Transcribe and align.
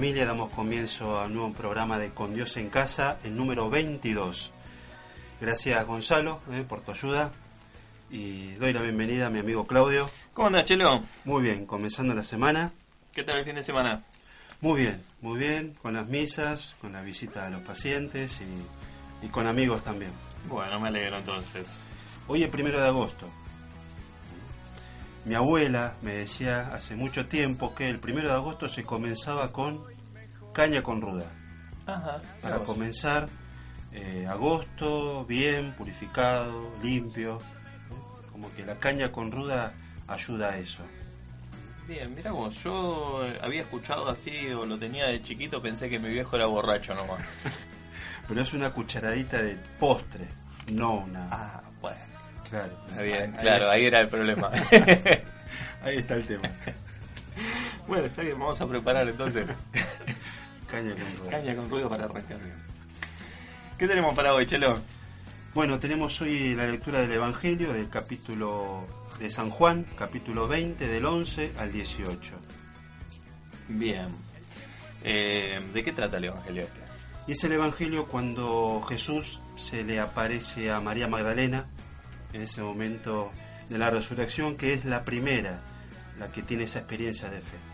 familia? 0.00 0.24
Damos 0.24 0.48
comienzo 0.54 1.18
a 1.18 1.26
un 1.26 1.34
nuevo 1.34 1.52
programa 1.52 1.98
de 1.98 2.08
Con 2.08 2.34
Dios 2.34 2.56
en 2.56 2.70
Casa, 2.70 3.18
el 3.22 3.36
número 3.36 3.68
22. 3.68 4.50
Gracias 5.38 5.86
Gonzalo 5.86 6.40
eh, 6.50 6.64
por 6.66 6.80
tu 6.80 6.92
ayuda 6.92 7.32
y 8.10 8.52
doy 8.52 8.72
la 8.72 8.80
bienvenida 8.80 9.26
a 9.26 9.28
mi 9.28 9.40
amigo 9.40 9.66
Claudio. 9.66 10.08
¿Cómo 10.32 10.46
andas, 10.46 10.64
Chelo? 10.64 11.02
Muy 11.26 11.42
bien, 11.42 11.66
comenzando 11.66 12.14
la 12.14 12.24
semana. 12.24 12.72
¿Qué 13.12 13.24
tal 13.24 13.40
el 13.40 13.44
fin 13.44 13.56
de 13.56 13.62
semana? 13.62 14.02
Muy 14.62 14.80
bien, 14.80 15.04
muy 15.20 15.38
bien, 15.38 15.76
con 15.82 15.92
las 15.92 16.06
misas, 16.06 16.76
con 16.80 16.94
la 16.94 17.02
visita 17.02 17.44
a 17.44 17.50
los 17.50 17.60
pacientes 17.60 18.40
y, 18.40 19.26
y 19.26 19.28
con 19.28 19.46
amigos 19.46 19.84
también. 19.84 20.12
Bueno, 20.48 20.80
me 20.80 20.88
alegro 20.88 21.18
entonces. 21.18 21.84
Hoy 22.26 22.42
es 22.42 22.48
primero 22.48 22.80
de 22.80 22.88
agosto. 22.88 23.28
Mi 25.26 25.34
abuela 25.34 25.96
me 26.00 26.14
decía 26.14 26.72
hace 26.72 26.96
mucho 26.96 27.26
tiempo 27.26 27.74
que 27.74 27.90
el 27.90 27.98
primero 27.98 28.28
de 28.28 28.34
agosto 28.34 28.70
se 28.70 28.84
comenzaba 28.84 29.52
con 29.52 29.89
caña 30.52 30.82
con 30.82 31.00
ruda. 31.00 31.26
Ajá. 31.86 32.20
Para 32.42 32.58
comenzar 32.60 33.28
eh, 33.92 34.26
agosto 34.28 35.24
bien, 35.24 35.72
purificado, 35.72 36.72
limpio. 36.82 37.38
¿eh? 37.38 38.30
Como 38.30 38.52
que 38.54 38.64
la 38.64 38.76
caña 38.78 39.10
con 39.10 39.32
ruda 39.32 39.72
ayuda 40.06 40.50
a 40.50 40.58
eso. 40.58 40.84
Bien, 41.88 42.14
mira 42.14 42.30
vos, 42.30 42.62
yo 42.62 43.26
eh, 43.26 43.38
había 43.42 43.62
escuchado 43.62 44.08
así 44.08 44.48
o 44.48 44.64
lo 44.64 44.78
tenía 44.78 45.06
de 45.06 45.20
chiquito, 45.22 45.60
pensé 45.60 45.88
que 45.88 45.98
mi 45.98 46.10
viejo 46.10 46.36
era 46.36 46.46
borracho 46.46 46.94
nomás. 46.94 47.20
Pero 48.28 48.42
es 48.42 48.52
una 48.52 48.72
cucharadita 48.72 49.42
de 49.42 49.56
postre, 49.78 50.28
no 50.72 50.98
una. 50.98 51.28
Ah, 51.30 51.62
bueno. 51.80 51.98
Claro. 52.48 52.72
Está 52.88 53.02
bien, 53.02 53.32
claro, 53.32 53.70
ahí 53.70 53.86
era 53.86 54.00
el 54.00 54.08
problema. 54.08 54.50
Ahí 55.82 55.96
está 55.96 56.14
el 56.14 56.26
tema. 56.26 56.48
bueno, 57.88 58.06
está 58.06 58.22
bien, 58.22 58.38
vamos 58.38 58.60
a 58.60 58.66
preparar 58.68 59.08
entonces 59.08 59.48
Caña 60.70 60.94
con 60.94 61.16
ruda. 61.16 61.30
caña 61.30 61.56
con 61.56 61.70
ruido 61.70 61.88
para 61.88 62.04
arrancar 62.04 62.38
bien. 62.38 62.54
¿Qué 63.78 63.88
tenemos 63.88 64.14
para 64.14 64.34
hoy, 64.34 64.46
Chelo? 64.46 64.74
Bueno, 65.54 65.78
tenemos 65.80 66.20
hoy 66.20 66.54
la 66.54 66.66
lectura 66.66 67.00
del 67.00 67.12
Evangelio 67.12 67.72
del 67.72 67.88
capítulo 67.88 68.86
de 69.18 69.30
San 69.30 69.50
Juan, 69.50 69.84
capítulo 69.96 70.46
20, 70.46 70.86
del 70.86 71.04
11 71.04 71.52
al 71.58 71.72
18. 71.72 72.30
Bien. 73.68 74.06
Eh, 75.02 75.58
¿De 75.72 75.82
qué 75.82 75.92
trata 75.92 76.18
el 76.18 76.24
Evangelio 76.24 76.62
este? 76.62 76.80
Y 77.26 77.32
es 77.32 77.44
el 77.44 77.52
Evangelio 77.52 78.06
cuando 78.06 78.80
Jesús 78.88 79.40
se 79.56 79.82
le 79.82 79.98
aparece 79.98 80.70
a 80.70 80.80
María 80.80 81.08
Magdalena 81.08 81.66
en 82.32 82.42
ese 82.42 82.62
momento 82.62 83.30
de 83.68 83.78
la 83.78 83.90
resurrección, 83.90 84.56
que 84.56 84.72
es 84.72 84.84
la 84.84 85.04
primera, 85.04 85.60
la 86.18 86.30
que 86.30 86.42
tiene 86.42 86.64
esa 86.64 86.80
experiencia 86.80 87.28
de 87.28 87.40
fe. 87.40 87.69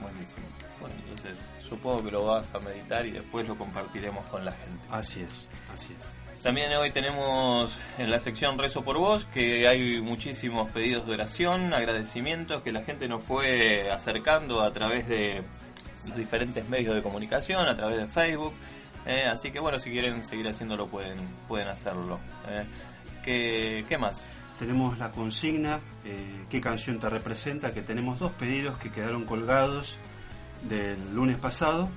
Buenísimo. 0.00 0.46
Bueno, 0.80 0.94
entonces 1.08 1.36
supongo 1.68 2.04
que 2.04 2.10
lo 2.10 2.24
vas 2.26 2.54
a 2.54 2.58
meditar 2.60 3.06
y 3.06 3.12
después 3.12 3.48
lo 3.48 3.56
compartiremos 3.56 4.26
con 4.26 4.44
la 4.44 4.52
gente. 4.52 4.86
Así 4.90 5.20
es, 5.20 5.48
así 5.74 5.94
es. 5.98 6.42
También 6.42 6.72
hoy 6.74 6.90
tenemos 6.92 7.76
en 7.98 8.10
la 8.10 8.18
sección 8.20 8.58
Rezo 8.58 8.84
por 8.84 8.98
Vos 8.98 9.24
que 9.32 9.66
hay 9.66 10.00
muchísimos 10.00 10.70
pedidos 10.70 11.06
de 11.06 11.14
oración, 11.14 11.72
agradecimientos 11.72 12.62
que 12.62 12.72
la 12.72 12.82
gente 12.82 13.08
nos 13.08 13.22
fue 13.22 13.90
acercando 13.90 14.62
a 14.62 14.72
través 14.72 15.08
de 15.08 15.42
los 16.06 16.16
diferentes 16.16 16.68
medios 16.68 16.94
de 16.94 17.02
comunicación, 17.02 17.66
a 17.66 17.74
través 17.74 17.96
de 17.96 18.06
Facebook. 18.06 18.52
eh, 19.06 19.24
así 19.26 19.50
que 19.50 19.58
bueno, 19.58 19.80
si 19.80 19.90
quieren 19.90 20.22
seguir 20.28 20.46
haciéndolo 20.46 20.86
pueden, 20.86 21.16
pueden 21.48 21.68
hacerlo. 21.68 22.20
eh. 22.48 22.64
¿Qué, 23.24 23.84
¿Qué 23.88 23.98
más? 23.98 24.28
Tenemos 24.58 24.98
la 24.98 25.10
consigna, 25.10 25.80
eh, 26.04 26.44
qué 26.50 26.60
canción 26.60 26.98
te 26.98 27.10
representa, 27.10 27.74
que 27.74 27.82
tenemos 27.82 28.18
dos 28.18 28.32
pedidos 28.32 28.78
que 28.78 28.90
quedaron 28.90 29.24
colgados 29.24 29.96
del 30.68 31.14
lunes 31.14 31.36
pasado. 31.36 31.88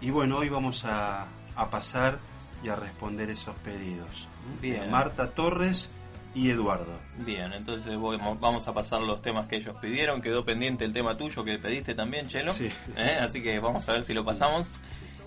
Y 0.00 0.10
bueno, 0.10 0.38
hoy 0.38 0.48
vamos 0.48 0.84
a, 0.84 1.26
a 1.56 1.70
pasar 1.70 2.18
y 2.62 2.68
a 2.68 2.76
responder 2.76 3.30
esos 3.30 3.54
pedidos. 3.56 4.28
Bien. 4.60 4.82
De 4.82 4.86
Marta 4.88 5.30
Torres 5.30 5.90
y 6.34 6.50
Eduardo. 6.50 6.98
Bien, 7.18 7.52
entonces 7.52 7.94
vamos 7.96 8.66
a 8.66 8.72
pasar 8.74 9.00
los 9.02 9.22
temas 9.22 9.46
que 9.46 9.56
ellos 9.56 9.76
pidieron. 9.80 10.20
Quedó 10.20 10.44
pendiente 10.44 10.84
el 10.84 10.92
tema 10.92 11.16
tuyo 11.16 11.44
que 11.44 11.58
pediste 11.58 11.94
también, 11.94 12.28
Chelo. 12.28 12.52
Sí. 12.52 12.68
¿Eh? 12.96 13.18
Así 13.20 13.42
que 13.42 13.58
vamos 13.60 13.88
a 13.88 13.92
ver 13.92 14.04
si 14.04 14.14
lo 14.14 14.24
pasamos. 14.24 14.74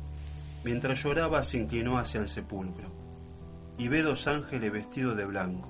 Mientras 0.62 1.02
lloraba 1.02 1.42
se 1.42 1.58
inclinó 1.58 1.98
hacia 1.98 2.20
el 2.20 2.28
sepulcro 2.28 2.88
y 3.76 3.88
ve 3.88 4.02
dos 4.02 4.28
ángeles 4.28 4.70
vestidos 4.70 5.16
de 5.16 5.24
blanco, 5.24 5.68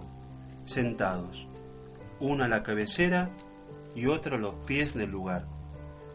sentados, 0.66 1.46
uno 2.20 2.44
a 2.44 2.48
la 2.48 2.62
cabecera 2.62 3.30
y 3.94 4.08
otro 4.08 4.36
a 4.36 4.38
los 4.38 4.54
pies 4.66 4.92
del 4.92 5.10
lugar, 5.10 5.46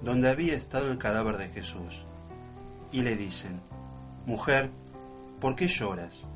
donde 0.04 0.30
había 0.30 0.54
estado 0.54 0.92
el 0.92 1.00
cadáver 1.00 1.38
de 1.38 1.50
Jesús. 1.50 2.06
Y 2.92 3.02
le 3.02 3.16
dicen, 3.16 3.60
Mujer, 4.28 4.70
¿por 5.40 5.56
qué 5.56 5.68
lloras? 5.68 6.28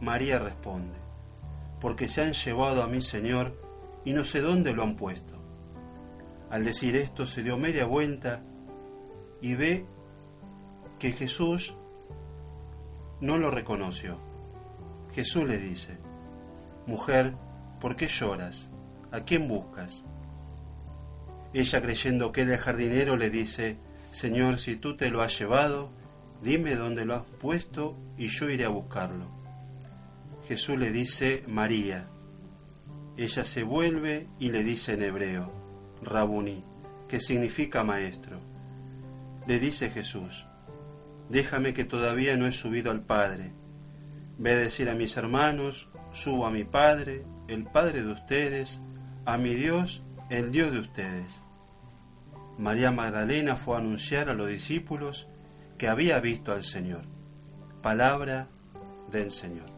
María 0.00 0.38
responde, 0.38 0.96
Porque 1.78 2.08
se 2.08 2.22
han 2.22 2.32
llevado 2.32 2.82
a 2.82 2.86
mi 2.86 3.02
Señor 3.02 3.52
y 4.06 4.14
no 4.14 4.24
sé 4.24 4.40
dónde 4.40 4.72
lo 4.72 4.82
han 4.82 4.96
puesto. 4.96 5.37
Al 6.50 6.64
decir 6.64 6.96
esto 6.96 7.26
se 7.26 7.42
dio 7.42 7.58
media 7.58 7.84
vuelta 7.84 8.42
y 9.40 9.54
ve 9.54 9.86
que 10.98 11.12
Jesús 11.12 11.74
no 13.20 13.36
lo 13.36 13.50
reconoció. 13.50 14.18
Jesús 15.14 15.44
le 15.46 15.58
dice, 15.58 15.98
Mujer, 16.86 17.34
¿por 17.80 17.96
qué 17.96 18.08
lloras? 18.08 18.70
¿A 19.12 19.20
quién 19.20 19.48
buscas? 19.48 20.04
Ella 21.52 21.80
creyendo 21.80 22.32
que 22.32 22.42
era 22.42 22.54
el 22.54 22.60
jardinero 22.60 23.16
le 23.16 23.30
dice, 23.30 23.78
Señor, 24.12 24.58
si 24.58 24.76
tú 24.76 24.96
te 24.96 25.10
lo 25.10 25.22
has 25.22 25.38
llevado, 25.38 25.90
dime 26.42 26.76
dónde 26.76 27.04
lo 27.04 27.14
has 27.14 27.24
puesto 27.40 27.96
y 28.16 28.28
yo 28.28 28.50
iré 28.50 28.64
a 28.64 28.68
buscarlo. 28.70 29.26
Jesús 30.46 30.78
le 30.78 30.90
dice 30.92 31.44
María. 31.46 32.08
Ella 33.16 33.44
se 33.44 33.62
vuelve 33.62 34.28
y 34.38 34.50
le 34.50 34.62
dice 34.62 34.94
en 34.94 35.02
hebreo, 35.02 35.52
Rabuní, 36.02 36.64
que 37.08 37.20
significa 37.20 37.84
maestro. 37.84 38.40
Le 39.46 39.58
dice 39.58 39.90
Jesús, 39.90 40.46
déjame 41.28 41.74
que 41.74 41.84
todavía 41.84 42.36
no 42.36 42.46
he 42.46 42.52
subido 42.52 42.90
al 42.90 43.02
Padre. 43.02 43.52
Ve 44.38 44.52
a 44.52 44.56
decir 44.56 44.88
a 44.88 44.94
mis 44.94 45.16
hermanos, 45.16 45.88
subo 46.12 46.46
a 46.46 46.50
mi 46.50 46.64
Padre, 46.64 47.24
el 47.48 47.64
Padre 47.64 48.02
de 48.02 48.12
ustedes, 48.12 48.80
a 49.24 49.38
mi 49.38 49.54
Dios, 49.54 50.02
el 50.30 50.52
Dios 50.52 50.72
de 50.72 50.80
ustedes. 50.80 51.42
María 52.58 52.90
Magdalena 52.90 53.56
fue 53.56 53.76
a 53.76 53.78
anunciar 53.78 54.28
a 54.28 54.34
los 54.34 54.48
discípulos 54.48 55.28
que 55.78 55.88
había 55.88 56.20
visto 56.20 56.52
al 56.52 56.64
Señor. 56.64 57.02
Palabra 57.82 58.48
del 59.10 59.30
Señor. 59.30 59.77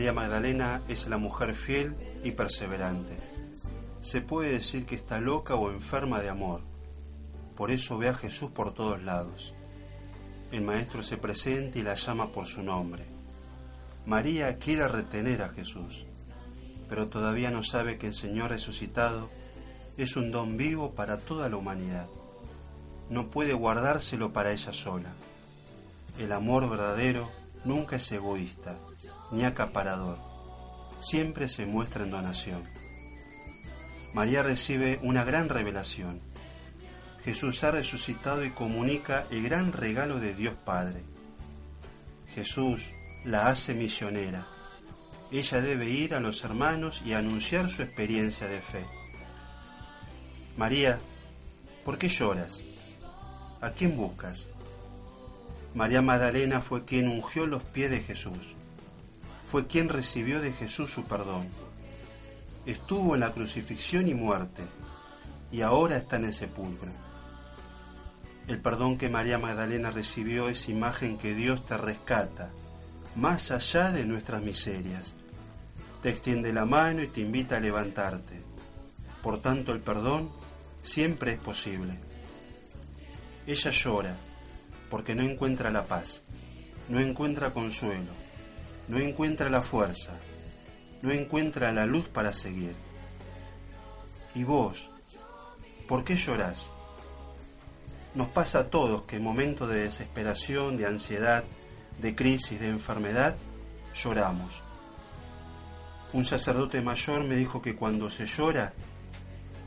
María 0.00 0.14
Magdalena 0.14 0.82
es 0.88 1.06
la 1.08 1.18
mujer 1.18 1.54
fiel 1.54 1.94
y 2.24 2.30
perseverante. 2.30 3.18
Se 4.00 4.22
puede 4.22 4.52
decir 4.52 4.86
que 4.86 4.94
está 4.94 5.20
loca 5.20 5.56
o 5.56 5.70
enferma 5.70 6.22
de 6.22 6.30
amor. 6.30 6.62
Por 7.54 7.70
eso 7.70 7.98
ve 7.98 8.08
a 8.08 8.14
Jesús 8.14 8.50
por 8.50 8.72
todos 8.72 9.02
lados. 9.02 9.52
El 10.52 10.62
Maestro 10.62 11.02
se 11.02 11.18
presenta 11.18 11.78
y 11.78 11.82
la 11.82 11.96
llama 11.96 12.32
por 12.32 12.46
su 12.46 12.62
nombre. 12.62 13.04
María 14.06 14.56
quiere 14.56 14.88
retener 14.88 15.42
a 15.42 15.50
Jesús, 15.50 16.06
pero 16.88 17.08
todavía 17.08 17.50
no 17.50 17.62
sabe 17.62 17.98
que 17.98 18.06
el 18.06 18.14
Señor 18.14 18.52
resucitado 18.52 19.28
es 19.98 20.16
un 20.16 20.30
don 20.30 20.56
vivo 20.56 20.92
para 20.94 21.18
toda 21.18 21.50
la 21.50 21.58
humanidad. 21.58 22.06
No 23.10 23.28
puede 23.28 23.52
guardárselo 23.52 24.32
para 24.32 24.52
ella 24.52 24.72
sola. 24.72 25.12
El 26.18 26.32
amor 26.32 26.70
verdadero 26.70 27.28
nunca 27.66 27.96
es 27.96 28.10
egoísta 28.12 28.78
ni 29.32 29.44
acaparador, 29.44 30.18
siempre 31.00 31.48
se 31.48 31.66
muestra 31.66 32.04
en 32.04 32.10
donación. 32.10 32.62
María 34.12 34.42
recibe 34.42 34.98
una 35.02 35.24
gran 35.24 35.48
revelación. 35.48 36.20
Jesús 37.24 37.62
ha 37.64 37.70
resucitado 37.70 38.44
y 38.44 38.50
comunica 38.50 39.26
el 39.30 39.42
gran 39.42 39.72
regalo 39.72 40.18
de 40.18 40.34
Dios 40.34 40.54
Padre. 40.64 41.02
Jesús 42.34 42.90
la 43.24 43.48
hace 43.48 43.74
misionera. 43.74 44.46
Ella 45.30 45.60
debe 45.60 45.88
ir 45.88 46.14
a 46.14 46.20
los 46.20 46.42
hermanos 46.42 47.02
y 47.04 47.12
anunciar 47.12 47.70
su 47.70 47.82
experiencia 47.82 48.48
de 48.48 48.60
fe. 48.60 48.84
María, 50.56 50.98
¿por 51.84 51.98
qué 51.98 52.08
lloras? 52.08 52.60
¿A 53.60 53.70
quién 53.70 53.96
buscas? 53.96 54.48
María 55.74 56.02
Magdalena 56.02 56.60
fue 56.60 56.84
quien 56.84 57.08
ungió 57.08 57.46
los 57.46 57.62
pies 57.62 57.90
de 57.90 58.00
Jesús 58.00 58.56
fue 59.50 59.66
quien 59.66 59.88
recibió 59.88 60.40
de 60.40 60.52
Jesús 60.52 60.92
su 60.92 61.04
perdón. 61.04 61.48
Estuvo 62.66 63.14
en 63.14 63.20
la 63.20 63.32
crucifixión 63.32 64.06
y 64.06 64.14
muerte, 64.14 64.62
y 65.50 65.62
ahora 65.62 65.96
está 65.96 66.16
en 66.16 66.26
el 66.26 66.34
sepulcro. 66.34 66.90
El 68.46 68.60
perdón 68.60 68.96
que 68.96 69.08
María 69.08 69.38
Magdalena 69.38 69.90
recibió 69.90 70.48
es 70.48 70.68
imagen 70.68 71.18
que 71.18 71.34
Dios 71.34 71.66
te 71.66 71.76
rescata, 71.76 72.50
más 73.16 73.50
allá 73.50 73.90
de 73.90 74.04
nuestras 74.04 74.40
miserias. 74.40 75.14
Te 76.00 76.10
extiende 76.10 76.52
la 76.52 76.64
mano 76.64 77.02
y 77.02 77.08
te 77.08 77.20
invita 77.20 77.56
a 77.56 77.60
levantarte. 77.60 78.40
Por 79.20 79.42
tanto, 79.42 79.72
el 79.72 79.80
perdón 79.80 80.30
siempre 80.84 81.32
es 81.32 81.38
posible. 81.40 81.98
Ella 83.48 83.70
llora 83.72 84.16
porque 84.88 85.16
no 85.16 85.22
encuentra 85.22 85.70
la 85.70 85.86
paz, 85.86 86.22
no 86.88 87.00
encuentra 87.00 87.52
consuelo 87.52 88.19
no 88.90 88.98
encuentra 88.98 89.48
la 89.48 89.62
fuerza, 89.62 90.10
no 91.00 91.12
encuentra 91.12 91.70
la 91.70 91.86
luz 91.86 92.08
para 92.08 92.34
seguir. 92.34 92.74
¿Y 94.34 94.42
vos? 94.42 94.90
¿Por 95.86 96.02
qué 96.02 96.16
llorás? 96.16 96.72
Nos 98.16 98.26
pasa 98.28 98.58
a 98.58 98.68
todos 98.68 99.02
que 99.02 99.16
en 99.16 99.22
momentos 99.22 99.68
de 99.68 99.84
desesperación, 99.84 100.76
de 100.76 100.86
ansiedad, 100.86 101.44
de 102.02 102.16
crisis, 102.16 102.58
de 102.58 102.68
enfermedad, 102.68 103.36
lloramos. 103.94 104.60
Un 106.12 106.24
sacerdote 106.24 106.80
mayor 106.80 107.22
me 107.22 107.36
dijo 107.36 107.62
que 107.62 107.76
cuando 107.76 108.10
se 108.10 108.26
llora 108.26 108.72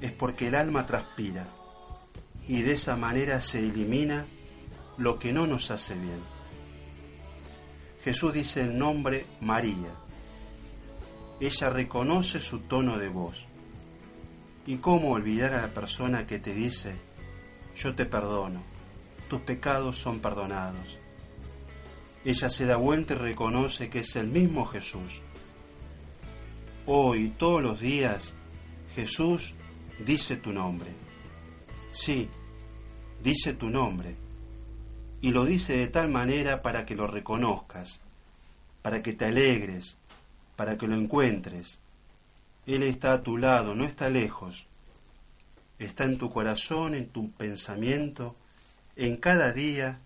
es 0.02 0.12
porque 0.12 0.50
el 0.50 0.56
alma 0.56 0.86
transpira 0.86 1.48
y 2.46 2.62
de 2.62 2.74
esa 2.74 2.98
manera 2.98 3.40
se 3.40 3.60
elimina 3.60 4.26
lo 4.98 5.18
que 5.18 5.32
no 5.32 5.48
nos 5.48 5.72
hace 5.72 5.96
bien. 5.96 6.33
Jesús 8.04 8.34
dice 8.34 8.62
el 8.62 8.78
nombre 8.78 9.26
María. 9.40 9.94
Ella 11.40 11.70
reconoce 11.70 12.42
su 12.42 12.60
tono 12.60 12.98
de 12.98 13.08
voz. 13.08 13.46
¿Y 14.66 14.78
cómo 14.78 15.12
olvidar 15.12 15.54
a 15.54 15.62
la 15.62 15.74
persona 15.74 16.28
que 16.28 16.40
te 16.40 16.54
dice, 16.54 16.96
yo 17.76 17.96
te 17.96 18.06
perdono, 18.06 18.62
tus 19.30 19.42
pecados 19.42 19.98
son 19.98 20.20
perdonados? 20.20 20.98
Ella 22.26 22.50
se 22.50 22.66
da 22.66 22.76
vuelta 22.76 23.14
y 23.14 23.18
reconoce 23.18 23.90
que 23.90 24.00
es 24.00 24.16
el 24.18 24.28
mismo 24.28 24.66
Jesús. 24.66 25.22
Hoy, 26.86 27.34
todos 27.38 27.62
los 27.62 27.80
días, 27.80 28.34
Jesús 28.96 29.54
dice 30.06 30.38
tu 30.38 30.52
nombre. 30.52 30.90
Sí, 31.92 32.30
dice 33.22 33.54
tu 33.54 33.70
nombre 33.70 34.23
y 35.24 35.32
lo 35.32 35.46
dice 35.46 35.78
de 35.78 35.88
tal 35.88 36.10
manera 36.10 36.62
para 36.62 36.86
que 36.86 36.96
lo 36.96 37.08
reconozcas, 37.08 38.02
para 38.82 39.02
que 39.02 39.14
te 39.14 39.24
alegres, 39.24 39.96
para 40.58 40.78
que 40.78 40.86
lo 40.86 40.96
encuentres. 40.96 41.80
Él 42.66 42.84
está 42.84 43.14
a 43.14 43.24
tu 43.24 43.38
lado, 43.38 43.74
no 43.74 43.86
está 43.86 44.10
lejos. 44.10 44.68
Está 45.80 46.04
en 46.04 46.18
tu 46.18 46.30
corazón, 46.30 46.94
en 46.94 47.08
tu 47.08 47.32
pensamiento, 47.32 48.36
en 48.98 49.16
cada 49.16 49.54
día 49.54 49.98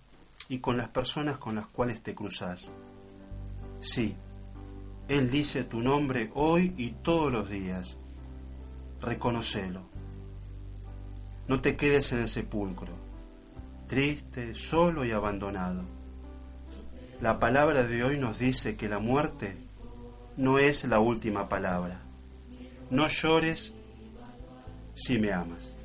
y 0.49 0.59
con 0.59 0.77
las 0.77 0.89
personas 0.89 1.39
con 1.39 1.55
las 1.55 1.65
cuales 1.65 2.03
te 2.03 2.13
cruzas. 2.13 2.71
Sí, 3.79 4.13
Él 5.07 5.31
dice 5.31 5.63
tu 5.63 5.81
nombre 5.81 6.29
hoy 6.35 6.75
y 6.77 6.91
todos 6.91 7.31
los 7.31 7.49
días. 7.49 7.97
Reconocelo. 9.01 9.81
No 11.47 11.59
te 11.59 11.75
quedes 11.75 12.11
en 12.11 12.19
el 12.19 12.29
sepulcro 12.29 13.06
triste, 13.87 14.53
solo 14.53 15.05
y 15.05 15.11
abandonado. 15.11 15.83
La 17.21 17.39
palabra 17.39 17.83
de 17.83 18.03
hoy 18.03 18.19
nos 18.19 18.37
dice 18.37 18.75
que 18.75 18.87
la 18.87 18.99
muerte 18.99 19.55
no 20.35 20.59
es 20.59 20.83
la 20.83 20.99
última 20.99 21.49
palabra. 21.49 22.01
No 22.89 23.07
llores 23.07 23.73
si 24.95 25.17
me 25.17 25.31
amas. 25.31 25.76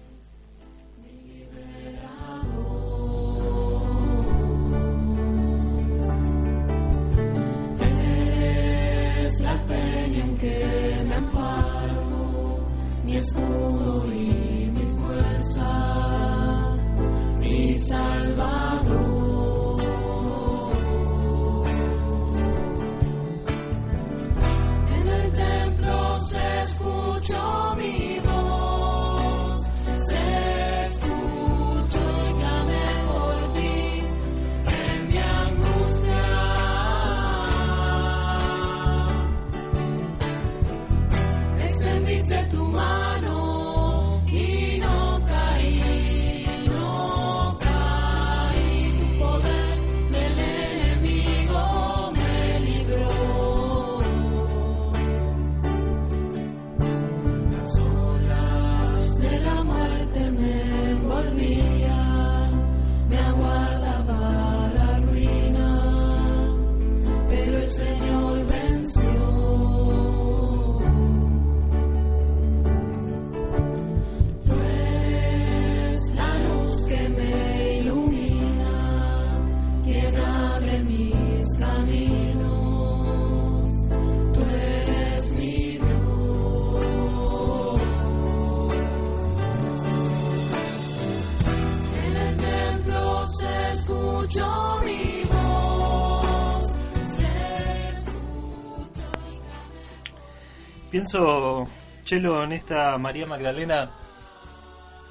Pienso, 100.92 101.66
Chelo, 102.04 102.44
en 102.44 102.52
esta 102.52 102.98
María 102.98 103.24
Magdalena 103.24 103.90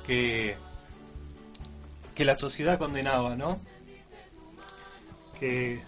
que, 0.05 0.55
que 2.13 2.23
la 2.23 2.35
sociedad 2.35 2.77
condenaba, 2.77 3.35
¿no? 3.35 3.59
Que 5.39 5.81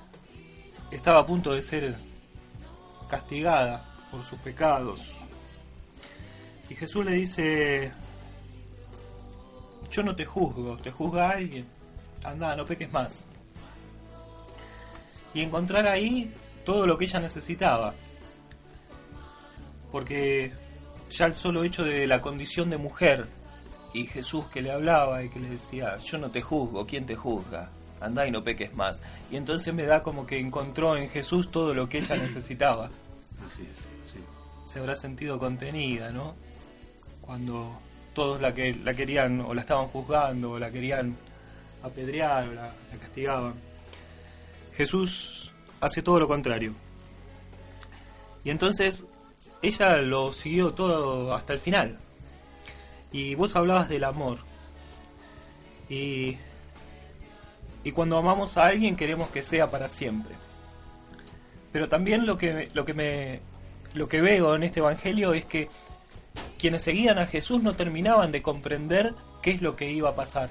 estaba 0.89 1.19
a 1.19 1.25
punto 1.27 1.53
de 1.53 1.61
ser 1.61 1.95
castigada 3.07 3.85
por 4.09 4.25
sus 4.25 4.39
pecados. 4.39 5.13
Y 6.71 6.73
Jesús 6.73 7.05
le 7.05 7.11
dice, 7.11 7.91
yo 9.91 10.01
no 10.01 10.15
te 10.15 10.25
juzgo, 10.25 10.75
te 10.79 10.89
juzga 10.89 11.29
alguien, 11.29 11.67
anda, 12.23 12.55
no 12.55 12.65
peques 12.65 12.91
más. 12.91 13.23
Y 15.35 15.41
encontrar 15.41 15.85
ahí 15.85 16.33
todo 16.65 16.87
lo 16.87 16.97
que 16.97 17.05
ella 17.05 17.19
necesitaba 17.19 17.93
porque 19.93 20.51
ya 21.11 21.27
el 21.27 21.35
solo 21.35 21.63
hecho 21.63 21.83
de 21.83 22.07
la 22.07 22.19
condición 22.19 22.71
de 22.71 22.77
mujer 22.77 23.27
y 23.93 24.07
Jesús 24.07 24.47
que 24.47 24.59
le 24.59 24.71
hablaba 24.71 25.23
y 25.23 25.29
que 25.29 25.39
le 25.39 25.49
decía, 25.49 25.97
yo 25.97 26.17
no 26.17 26.31
te 26.31 26.41
juzgo, 26.41 26.87
¿quién 26.87 27.05
te 27.05 27.15
juzga? 27.15 27.69
Andá 28.01 28.25
y 28.25 28.31
no 28.31 28.43
peques 28.43 28.73
más. 28.73 29.03
Y 29.29 29.35
entonces 29.35 29.71
me 29.71 29.83
da 29.83 30.01
como 30.01 30.25
que 30.25 30.39
encontró 30.39 30.97
en 30.97 31.09
Jesús 31.09 31.51
todo 31.51 31.75
lo 31.75 31.87
que 31.87 31.99
ella 31.99 32.15
necesitaba. 32.15 32.87
Así 32.87 33.67
es, 33.71 33.77
sí. 34.11 34.17
Se 34.65 34.79
habrá 34.79 34.95
sentido 34.95 35.37
contenida, 35.37 36.11
¿no? 36.11 36.33
Cuando 37.21 37.79
todos 38.15 38.41
la, 38.41 38.51
que, 38.55 38.73
la 38.73 38.95
querían 38.95 39.41
o 39.41 39.53
la 39.53 39.61
estaban 39.61 39.89
juzgando 39.89 40.53
o 40.53 40.59
la 40.59 40.71
querían 40.71 41.15
apedrear 41.83 42.47
o 42.47 42.51
la, 42.53 42.73
la 42.91 42.97
castigaban. 42.99 43.53
Jesús 44.75 45.51
hace 45.81 46.01
todo 46.01 46.19
lo 46.19 46.27
contrario. 46.27 46.73
Y 48.43 48.49
entonces 48.49 49.05
ella 49.63 49.95
lo 49.97 50.31
siguió 50.31 50.73
todo 50.73 51.33
hasta 51.33 51.53
el 51.53 51.59
final. 51.59 51.97
Y 53.11 53.33
vos 53.35 53.55
hablabas 53.55 53.89
del 53.89 54.03
amor. 54.03 54.39
Y, 55.89 56.37
y 57.83 57.91
cuando 57.91 58.17
amamos 58.17 58.57
a 58.57 58.67
alguien 58.67 58.95
queremos 58.95 59.29
que 59.29 59.41
sea 59.41 59.71
para 59.71 59.87
siempre. 59.87 60.35
Pero 61.71 61.87
también 61.87 62.25
lo 62.25 62.37
que, 62.37 62.69
lo 62.73 62.85
que 62.85 62.93
me 62.93 63.39
lo 63.93 64.07
que 64.07 64.21
veo 64.21 64.55
en 64.55 64.63
este 64.63 64.79
evangelio 64.79 65.33
es 65.33 65.45
que 65.45 65.69
quienes 66.57 66.81
seguían 66.81 67.19
a 67.19 67.27
Jesús 67.27 67.61
no 67.61 67.73
terminaban 67.73 68.31
de 68.31 68.41
comprender 68.41 69.13
qué 69.41 69.51
es 69.51 69.61
lo 69.61 69.75
que 69.75 69.91
iba 69.91 70.09
a 70.09 70.15
pasar. 70.15 70.49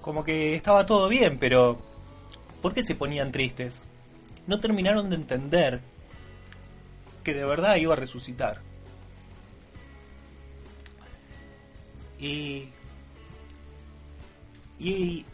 Como 0.00 0.24
que 0.24 0.54
estaba 0.54 0.86
todo 0.86 1.08
bien, 1.08 1.38
pero 1.38 1.78
¿por 2.60 2.74
qué 2.74 2.82
se 2.82 2.94
ponían 2.94 3.32
tristes? 3.32 3.86
No 4.46 4.58
terminaron 4.60 5.08
de 5.08 5.16
entender 5.16 5.80
que 7.22 7.34
de 7.34 7.44
verdad 7.44 7.76
iba 7.76 7.92
a 7.94 7.96
resucitar. 7.96 8.60
Y, 12.18 12.68
y 14.78 15.24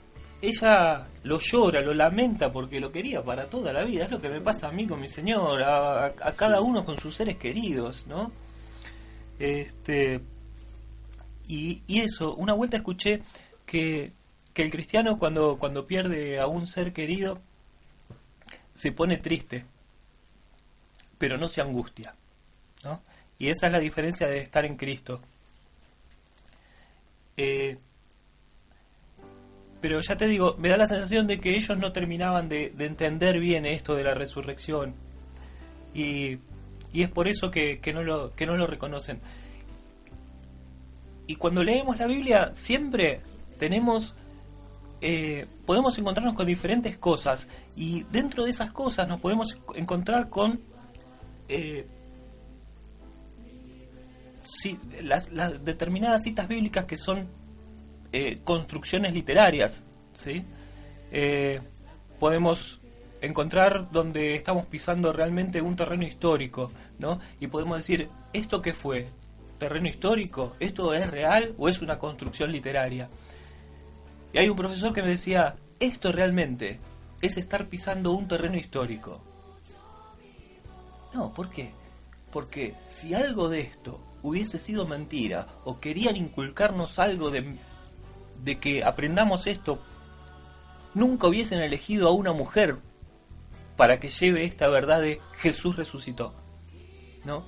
ella 0.41 1.07
lo 1.25 1.39
llora, 1.41 1.81
lo 1.83 1.95
lamenta 1.95 2.53
porque 2.53 2.81
lo 2.81 2.93
quería 2.93 3.23
para 3.23 3.49
toda 3.49 3.73
la 3.73 3.83
vida. 3.85 4.05
Es 4.05 4.11
lo 4.11 4.21
que 4.21 4.29
me 4.29 4.41
pasa 4.41 4.69
a 4.69 4.73
mí 4.73 4.87
con 4.87 5.01
mi 5.01 5.09
señor, 5.09 5.63
a, 5.63 6.07
a- 6.07 6.33
cada 6.37 6.61
uno 6.61 6.85
con 6.85 6.99
sus 6.99 7.15
seres 7.15 7.37
queridos, 7.37 8.07
¿no? 8.07 8.31
Este, 9.39 10.21
y, 11.49 11.83
y 11.87 12.01
eso, 12.01 12.35
una 12.37 12.53
vuelta 12.55 12.77
escuché 12.77 13.23
que, 13.67 14.13
que 14.55 14.63
el 14.63 14.71
cristiano 14.71 15.19
cuando, 15.19 15.59
cuando 15.59 15.87
pierde 15.87 16.39
a 16.41 16.47
un 16.47 16.67
ser 16.67 16.93
querido 16.93 17.41
se 18.75 18.93
pone 18.93 19.17
triste 19.17 19.65
pero 21.19 21.39
no 21.39 21.49
se 21.49 21.61
angustia. 21.61 22.15
¿no? 22.85 23.03
Y 23.39 23.49
esa 23.49 23.67
es 23.67 23.73
la 23.73 23.81
diferencia 23.81 24.27
de 24.27 24.39
estar 24.39 24.65
en 24.65 24.77
Cristo. 24.77 25.21
Eh, 27.37 27.79
pero 29.81 30.01
ya 30.01 30.17
te 30.17 30.27
digo, 30.27 30.57
me 30.59 30.69
da 30.69 30.77
la 30.77 30.89
sensación 30.89 31.27
de 31.27 31.39
que 31.39 31.55
ellos 31.55 31.77
no 31.77 31.93
terminaban 31.93 32.49
de, 32.49 32.71
de 32.71 32.87
entender 32.87 33.39
bien 33.39 33.67
esto 33.67 33.95
de 33.95 34.05
la 34.05 34.15
resurrección. 34.15 34.95
Y, 35.95 36.39
y 36.93 37.03
es 37.03 37.11
por 37.11 37.29
eso 37.29 37.51
que, 37.51 37.79
que 37.81 37.93
no 37.93 38.03
lo, 38.03 38.35
que 38.35 38.47
no 38.47 38.57
lo 38.57 38.67
reconocen. 38.67 39.21
Y 41.27 41.37
cuando 41.37 41.63
leemos 41.63 41.99
la 41.99 42.07
Biblia, 42.07 42.53
siempre 42.55 43.21
tenemos 43.59 44.15
eh, 45.01 45.47
podemos 45.67 45.99
encontrarnos 45.99 46.35
con 46.35 46.47
diferentes 46.47 46.97
cosas 46.97 47.49
y 47.77 48.05
dentro 48.05 48.45
de 48.45 48.51
esas 48.51 48.73
cosas 48.73 49.07
nos 49.07 49.21
podemos 49.21 49.55
encontrar 49.75 50.31
con 50.31 50.61
eh, 51.49 51.87
las 55.03 55.65
determinadas 55.65 56.23
citas 56.23 56.47
bíblicas 56.49 56.85
que 56.85 56.97
son 56.97 57.29
eh, 58.13 58.37
construcciones 58.45 59.13
literarias, 59.13 59.85
¿sí? 60.15 60.45
Eh, 61.11 61.61
podemos 62.19 62.81
encontrar 63.21 63.91
donde 63.91 64.35
estamos 64.35 64.67
pisando 64.67 65.13
realmente 65.13 65.61
un 65.61 65.77
terreno 65.77 66.05
histórico, 66.05 66.71
¿no? 66.99 67.21
Y 67.41 67.49
podemos 67.49 67.79
decir, 67.79 68.09
¿esto 68.33 68.63
qué 68.63 68.73
fue? 68.73 69.09
¿Terreno 69.59 69.89
histórico? 69.89 70.55
¿Esto 70.61 70.95
es 70.95 71.11
real 71.11 71.55
o 71.59 71.69
es 71.69 71.83
una 71.83 71.99
construcción 71.99 72.53
literaria? 72.53 73.11
Y 74.33 74.39
hay 74.39 74.49
un 74.49 74.57
profesor 74.57 74.93
que 74.93 75.03
me 75.03 75.11
decía, 75.11 75.57
esto 75.81 76.13
realmente 76.13 76.79
es 77.21 77.37
estar 77.37 77.69
pisando 77.69 78.13
un 78.13 78.29
terreno 78.29 78.57
histórico. 78.57 79.21
No, 81.13 81.33
¿por 81.33 81.51
qué? 81.51 81.73
Porque 82.33 82.75
si 82.89 83.15
algo 83.15 83.49
de 83.49 83.61
esto 83.61 84.01
hubiese 84.23 84.59
sido 84.59 84.87
mentira 84.87 85.47
o 85.65 85.81
querían 85.81 86.17
inculcarnos 86.17 86.99
algo 86.99 87.31
de, 87.31 87.59
de 88.43 88.59
que 88.59 88.85
aprendamos 88.85 89.47
esto 89.47 89.79
nunca 90.95 91.29
hubiesen 91.29 91.61
elegido 91.61 92.09
a 92.09 92.13
una 92.13 92.33
mujer 92.33 92.79
para 93.77 94.01
que 94.01 94.09
lleve 94.09 94.45
esta 94.45 94.69
verdad 94.69 95.01
de 95.01 95.21
Jesús 95.39 95.77
resucitó. 95.77 96.35
¿No? 97.25 97.45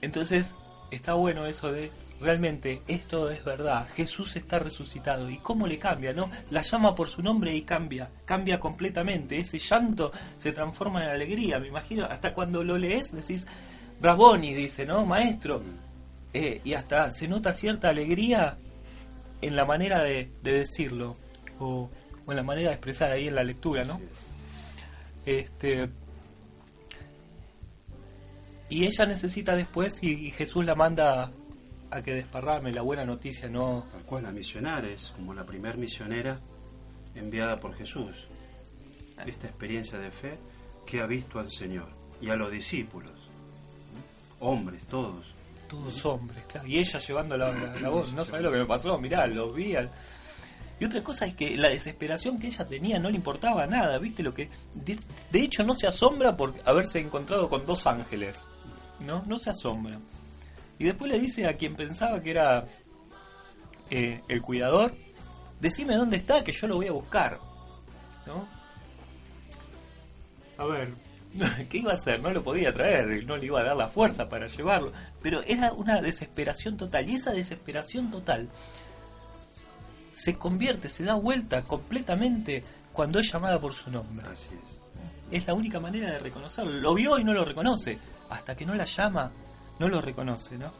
Entonces, 0.00 0.54
está 0.90 1.14
bueno 1.14 1.46
eso 1.46 1.72
de 1.72 1.90
realmente 2.20 2.82
esto 2.88 3.30
es 3.30 3.44
verdad, 3.44 3.88
Jesús 3.94 4.36
está 4.36 4.58
resucitado. 4.58 5.30
¿Y 5.30 5.38
cómo 5.38 5.66
le 5.66 5.78
cambia, 5.78 6.12
no? 6.12 6.30
La 6.50 6.62
llama 6.62 6.94
por 6.94 7.08
su 7.08 7.22
nombre 7.22 7.54
y 7.54 7.62
cambia, 7.62 8.10
cambia 8.24 8.58
completamente. 8.58 9.38
Ese 9.38 9.58
llanto 9.58 10.12
se 10.36 10.52
transforma 10.52 11.02
en 11.04 11.10
alegría, 11.10 11.58
me 11.58 11.68
imagino. 11.68 12.04
Hasta 12.06 12.34
cuando 12.34 12.64
lo 12.64 12.76
lees 12.76 13.12
decís, 13.12 13.46
Raboni 14.00 14.54
dice, 14.54 14.84
¿no? 14.84 15.06
Maestro. 15.06 15.62
Eh, 16.32 16.60
y 16.64 16.74
hasta 16.74 17.10
se 17.12 17.26
nota 17.26 17.52
cierta 17.52 17.88
alegría 17.88 18.58
en 19.40 19.56
la 19.56 19.64
manera 19.64 20.02
de, 20.02 20.30
de 20.42 20.52
decirlo, 20.52 21.16
o, 21.58 21.88
o 22.26 22.30
en 22.30 22.36
la 22.36 22.42
manera 22.42 22.68
de 22.68 22.74
expresar 22.74 23.12
ahí 23.12 23.28
en 23.28 23.34
la 23.34 23.44
lectura, 23.44 23.84
¿no? 23.84 24.00
Este, 25.24 25.88
y 28.68 28.84
ella 28.84 29.06
necesita 29.06 29.56
después, 29.56 30.02
y 30.02 30.30
Jesús 30.32 30.64
la 30.64 30.74
manda 30.74 31.32
a 31.90 32.02
que 32.02 32.14
desparrame 32.14 32.72
la 32.72 32.82
buena 32.82 33.04
noticia, 33.04 33.48
¿no? 33.48 33.86
Tal 33.92 34.02
cual, 34.02 34.22
la 34.24 34.32
misionera 34.32 34.86
es 34.88 35.08
como 35.16 35.32
la 35.34 35.44
primer 35.44 35.76
misionera 35.78 36.38
enviada 37.14 37.58
por 37.58 37.74
Jesús. 37.74 38.14
Esta 39.26 39.46
experiencia 39.48 39.98
de 39.98 40.10
fe 40.10 40.38
que 40.86 41.00
ha 41.00 41.06
visto 41.06 41.38
al 41.38 41.50
Señor 41.50 41.88
y 42.20 42.28
a 42.30 42.36
los 42.36 42.50
discípulos, 42.50 43.12
hombres 44.40 44.84
todos. 44.86 45.34
Todos 45.68 46.04
hombres, 46.06 46.44
claro. 46.46 46.66
Y 46.66 46.78
ella 46.78 46.98
llevando 46.98 47.36
la, 47.36 47.50
la- 47.52 47.80
la 47.80 47.88
voz, 47.90 48.12
no 48.12 48.24
sabes 48.24 48.42
lo 48.44 48.52
que 48.52 48.58
me 48.58 48.66
pasó, 48.66 48.98
mirá, 48.98 49.26
lo 49.26 49.50
vi. 49.52 49.74
al- 49.76 49.90
Y 50.80 50.84
otra 50.84 51.02
cosa 51.02 51.26
es 51.26 51.34
que 51.34 51.56
la 51.56 51.68
desesperación 51.68 52.38
que 52.38 52.46
ella 52.46 52.66
tenía 52.66 52.98
no 52.98 53.10
le 53.10 53.16
importaba 53.16 53.66
nada, 53.66 53.98
¿viste? 53.98 54.22
lo 54.22 54.32
que 54.32 54.48
De, 54.74 54.98
de 55.30 55.40
hecho, 55.40 55.62
no 55.64 55.74
se 55.74 55.86
asombra 55.86 56.36
por 56.36 56.54
haberse 56.64 57.00
encontrado 57.00 57.50
con 57.50 57.66
dos 57.66 57.86
ángeles, 57.86 58.42
¿no? 59.00 59.22
No 59.26 59.36
se 59.38 59.50
asombra. 59.50 59.98
Y 60.78 60.84
después 60.84 61.10
le 61.10 61.18
dice 61.18 61.46
a 61.46 61.56
quien 61.56 61.74
pensaba 61.74 62.20
que 62.20 62.30
era 62.30 62.66
eh, 63.90 64.22
el 64.28 64.42
cuidador, 64.42 64.94
decime 65.60 65.96
dónde 65.96 66.18
está, 66.18 66.44
que 66.44 66.52
yo 66.52 66.66
lo 66.66 66.76
voy 66.76 66.88
a 66.88 66.92
buscar, 66.92 67.38
¿no? 68.26 68.46
A 70.56 70.64
ver, 70.64 70.94
¿qué 71.68 71.78
iba 71.78 71.92
a 71.92 71.94
hacer? 71.94 72.20
No 72.20 72.30
lo 72.30 72.42
podía 72.42 72.72
traer, 72.72 73.24
no 73.24 73.36
le 73.36 73.46
iba 73.46 73.60
a 73.60 73.64
dar 73.64 73.76
la 73.76 73.88
fuerza 73.88 74.28
para 74.28 74.46
llevarlo. 74.48 74.92
Pero 75.22 75.42
era 75.42 75.72
una 75.72 76.00
desesperación 76.00 76.76
total. 76.76 77.08
Y 77.08 77.14
esa 77.14 77.32
desesperación 77.32 78.10
total 78.10 78.48
se 80.12 80.36
convierte, 80.36 80.88
se 80.88 81.04
da 81.04 81.14
vuelta 81.14 81.62
completamente 81.62 82.64
cuando 82.92 83.20
es 83.20 83.32
llamada 83.32 83.60
por 83.60 83.74
su 83.74 83.90
nombre. 83.90 84.26
Así 84.28 84.48
es. 84.52 84.78
Es 85.30 85.46
la 85.46 85.54
única 85.54 85.78
manera 85.78 86.10
de 86.10 86.18
reconocerlo. 86.18 86.72
Lo 86.72 86.94
vio 86.94 87.18
y 87.18 87.24
no 87.24 87.32
lo 87.32 87.44
reconoce. 87.44 87.98
Hasta 88.30 88.56
que 88.56 88.66
no 88.66 88.74
la 88.74 88.84
llama, 88.84 89.30
no 89.78 89.88
lo 89.88 90.00
reconoce, 90.00 90.58
¿no? 90.58 90.72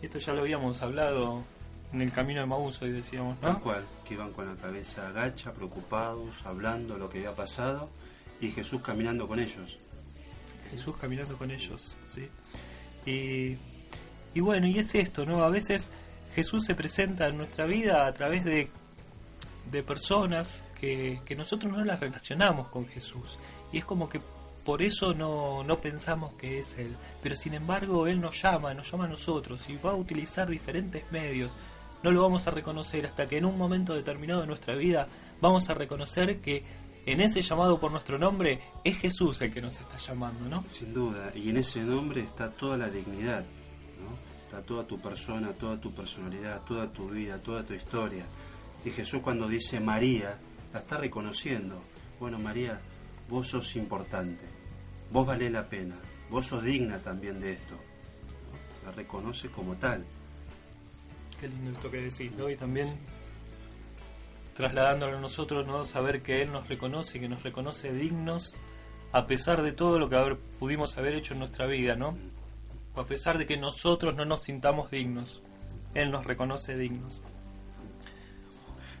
Esto 0.00 0.18
ya 0.18 0.32
lo 0.32 0.40
habíamos 0.40 0.82
hablado 0.82 1.44
en 1.92 2.00
el 2.00 2.12
camino 2.12 2.40
de 2.40 2.46
Maús 2.46 2.80
hoy 2.82 2.90
decíamos, 2.90 3.38
Tal 3.40 3.54
¿no? 3.54 3.60
cual, 3.60 3.84
que 4.04 4.14
iban 4.14 4.32
con 4.32 4.46
la 4.46 4.56
cabeza 4.60 5.08
agacha, 5.08 5.52
preocupados, 5.52 6.30
hablando 6.44 6.96
lo 6.96 7.08
que 7.08 7.18
había 7.18 7.34
pasado 7.34 7.90
y 8.40 8.50
Jesús 8.50 8.80
caminando 8.80 9.28
con 9.28 9.38
ellos. 9.38 9.78
Jesús 10.70 10.96
caminando 10.96 11.36
con 11.36 11.50
ellos, 11.50 11.96
¿sí? 12.06 12.28
Y, 13.04 13.58
y 14.34 14.40
bueno, 14.40 14.66
y 14.66 14.78
es 14.78 14.94
esto, 14.94 15.26
¿no? 15.26 15.44
A 15.44 15.50
veces 15.50 15.90
Jesús 16.34 16.64
se 16.64 16.74
presenta 16.74 17.28
en 17.28 17.36
nuestra 17.36 17.66
vida 17.66 18.06
a 18.06 18.12
través 18.14 18.44
de, 18.44 18.70
de 19.70 19.82
personas 19.82 20.64
que, 20.80 21.20
que 21.26 21.36
nosotros 21.36 21.70
no 21.70 21.84
las 21.84 22.00
relacionamos 22.00 22.68
con 22.68 22.86
Jesús. 22.86 23.38
Y 23.70 23.78
es 23.78 23.84
como 23.84 24.08
que 24.08 24.20
por 24.64 24.82
eso 24.82 25.12
no, 25.14 25.64
no 25.64 25.80
pensamos 25.80 26.34
que 26.34 26.58
es 26.58 26.78
Él. 26.78 26.96
Pero 27.22 27.36
sin 27.36 27.54
embargo, 27.54 28.06
Él 28.06 28.20
nos 28.20 28.40
llama, 28.40 28.74
nos 28.74 28.90
llama 28.90 29.04
a 29.04 29.08
nosotros 29.08 29.68
y 29.68 29.76
va 29.76 29.90
a 29.90 29.96
utilizar 29.96 30.48
diferentes 30.48 31.10
medios. 31.10 31.54
No 32.02 32.10
lo 32.10 32.22
vamos 32.22 32.46
a 32.46 32.50
reconocer 32.50 33.06
hasta 33.06 33.26
que 33.26 33.38
en 33.38 33.44
un 33.44 33.56
momento 33.56 33.94
determinado 33.94 34.40
de 34.40 34.46
nuestra 34.46 34.74
vida 34.74 35.06
vamos 35.40 35.68
a 35.70 35.74
reconocer 35.74 36.40
que 36.40 36.64
en 37.04 37.20
ese 37.20 37.42
llamado 37.42 37.80
por 37.80 37.90
nuestro 37.90 38.18
nombre 38.18 38.60
es 38.84 38.96
Jesús 38.98 39.40
el 39.42 39.52
que 39.52 39.60
nos 39.60 39.78
está 39.78 39.96
llamando, 39.96 40.48
¿no? 40.48 40.64
Sin 40.68 40.94
duda, 40.94 41.32
y 41.34 41.50
en 41.50 41.56
ese 41.56 41.80
nombre 41.80 42.20
está 42.20 42.50
toda 42.50 42.76
la 42.76 42.88
dignidad, 42.88 43.44
¿no? 44.00 44.32
está 44.44 44.62
toda 44.62 44.86
tu 44.86 45.00
persona, 45.00 45.52
toda 45.52 45.80
tu 45.80 45.92
personalidad, 45.92 46.62
toda 46.62 46.92
tu 46.92 47.08
vida, 47.08 47.38
toda 47.38 47.64
tu 47.64 47.74
historia. 47.74 48.24
Y 48.84 48.90
Jesús 48.90 49.20
cuando 49.20 49.48
dice 49.48 49.80
María, 49.80 50.38
la 50.72 50.80
está 50.80 50.98
reconociendo. 50.98 51.82
Bueno, 52.20 52.38
María, 52.38 52.80
vos 53.28 53.48
sos 53.48 53.74
importante, 53.76 54.44
vos 55.12 55.26
valés 55.26 55.52
la 55.52 55.64
pena, 55.64 55.96
vos 56.30 56.46
sos 56.46 56.64
digna 56.64 56.98
también 56.98 57.38
de 57.38 57.52
esto. 57.52 57.74
¿no? 57.74 58.86
La 58.86 58.92
reconoce 58.92 59.48
como 59.50 59.74
tal. 59.76 60.04
Qué 61.38 61.48
lindo 61.48 61.70
esto 61.70 61.90
que 61.90 61.98
decís, 61.98 62.32
¿no? 62.32 62.48
Y 62.48 62.56
también 62.56 62.96
trasladándolo 64.54 65.18
a 65.18 65.20
nosotros, 65.20 65.66
¿no? 65.66 65.84
Saber 65.84 66.22
que 66.22 66.42
Él 66.42 66.52
nos 66.52 66.68
reconoce, 66.68 67.20
que 67.20 67.28
nos 67.28 67.42
reconoce 67.42 67.92
dignos, 67.92 68.54
a 69.12 69.26
pesar 69.26 69.62
de 69.62 69.72
todo 69.72 69.98
lo 69.98 70.08
que 70.08 70.16
haber, 70.16 70.38
pudimos 70.58 70.96
haber 70.96 71.14
hecho 71.14 71.34
en 71.34 71.40
nuestra 71.40 71.66
vida, 71.66 71.96
¿no? 71.96 72.16
O 72.94 73.00
a 73.00 73.06
pesar 73.06 73.38
de 73.38 73.46
que 73.46 73.56
nosotros 73.56 74.14
no 74.14 74.24
nos 74.24 74.42
sintamos 74.42 74.90
dignos, 74.90 75.42
Él 75.94 76.10
nos 76.10 76.24
reconoce 76.24 76.76
dignos. 76.76 77.20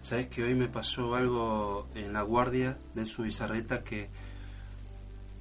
Sabes 0.02 0.26
que 0.28 0.42
hoy 0.42 0.54
me 0.54 0.68
pasó 0.68 1.14
algo 1.14 1.86
en 1.94 2.12
la 2.12 2.22
guardia 2.22 2.76
de 2.94 3.06
su 3.06 3.22
bizarreta 3.22 3.84
que 3.84 4.10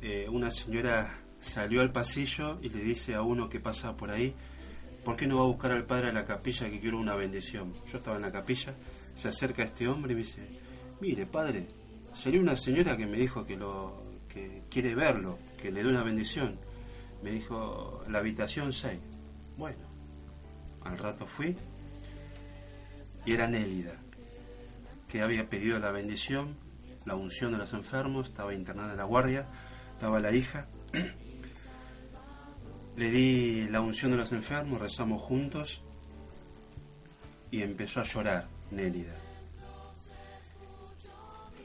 eh, 0.02 0.28
una 0.30 0.52
señora 0.52 1.20
salió 1.40 1.82
al 1.82 1.92
pasillo 1.92 2.60
y 2.62 2.70
le 2.70 2.84
dice 2.84 3.16
a 3.16 3.22
uno 3.22 3.50
que 3.50 3.60
pasa 3.60 3.96
por 3.96 4.12
ahí, 4.12 4.36
¿por 5.04 5.16
qué 5.16 5.28
no 5.28 5.38
va 5.38 5.44
a 5.44 5.48
buscar 5.48 5.72
al 5.72 5.86
padre 5.86 6.10
a 6.10 6.14
la 6.14 6.26
capilla 6.26 6.70
que 6.70 6.80
quiero 6.80 7.00
una 7.00 7.16
bendición? 7.16 7.74
Yo 7.92 7.98
estaba 7.98 8.18
en 8.18 8.24
la 8.24 8.32
capilla, 8.32 8.76
se 9.16 9.28
acerca 9.28 9.64
este 9.64 9.88
hombre 9.88 10.14
y 10.14 10.16
me 10.16 10.22
dice, 10.22 10.42
mire 11.00 11.26
padre, 11.26 11.68
salió 12.14 12.42
una 12.42 12.58
señora 12.58 12.98
que 12.98 13.06
me 13.06 13.18
dijo 13.18 13.46
que 13.46 13.56
lo 13.56 14.04
que 14.28 14.64
quiere 14.70 14.96
verlo, 14.96 15.40
que 15.60 15.72
le 15.72 15.84
dé 15.84 15.90
una 15.90 16.04
bendición. 16.04 16.60
Me 17.24 17.32
dijo 17.32 18.04
la 18.08 18.20
habitación 18.20 18.74
6. 18.74 19.00
Bueno, 19.58 19.86
al 20.84 20.98
rato 20.98 21.26
fui 21.26 21.56
y 23.26 23.34
era 23.34 23.48
Nélida 23.48 24.02
que 25.12 25.22
había 25.22 25.50
pedido 25.50 25.78
la 25.78 25.92
bendición, 25.92 26.56
la 27.04 27.16
unción 27.16 27.52
de 27.52 27.58
los 27.58 27.74
enfermos, 27.74 28.30
estaba 28.30 28.54
internada 28.54 28.92
en 28.92 28.98
la 28.98 29.04
guardia, 29.04 29.46
estaba 30.02 30.20
la 30.20 30.34
hija. 30.34 30.66
Le 32.98 33.12
di 33.12 33.68
la 33.70 33.82
unción 33.82 34.10
de 34.10 34.18
los 34.18 34.32
enfermos, 34.32 34.82
rezamos 34.82 35.22
juntos 35.22 35.84
y 37.52 37.62
empezó 37.62 38.00
a 38.00 38.04
llorar 38.06 38.48
Nélida. 38.72 39.14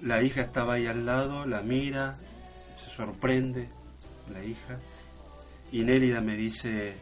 La 0.03 0.23
hija 0.23 0.43
estaba 0.43 0.75
ahí 0.75 0.87
al 0.87 1.07
lado, 1.07 1.47
la 1.47 1.63
mira, 1.63 2.19
se 2.77 2.91
sorprende, 2.91 3.71
la 4.31 4.45
hija, 4.45 4.81
y 5.73 5.83
Nélida 5.83 6.21
me 6.21 6.37
dice, 6.37 6.95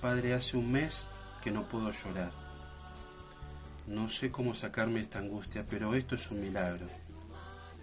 padre, 0.00 0.34
hace 0.34 0.56
un 0.56 0.72
mes 0.72 1.06
que 1.44 1.52
no 1.52 1.62
puedo 1.68 1.92
llorar. 1.92 2.32
No 3.86 4.08
sé 4.08 4.32
cómo 4.32 4.52
sacarme 4.52 4.98
esta 4.98 5.20
angustia, 5.20 5.64
pero 5.64 5.94
esto 5.94 6.16
es 6.16 6.28
un 6.32 6.40
milagro, 6.40 6.88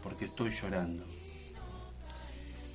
porque 0.04 0.26
estoy 0.26 0.52
llorando. 0.52 1.19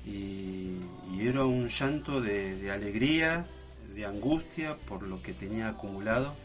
Y, 0.05 0.81
era 1.19 1.43
un 1.45 1.69
llanto 1.69 2.21
de, 2.21 2.69
alegría, 2.69 3.47
de 3.95 4.05
angustia 4.05 4.77
por 4.87 5.01
lo 5.01 5.23
que 5.23 5.33
tenía 5.33 5.69
acumulado, 5.69 6.35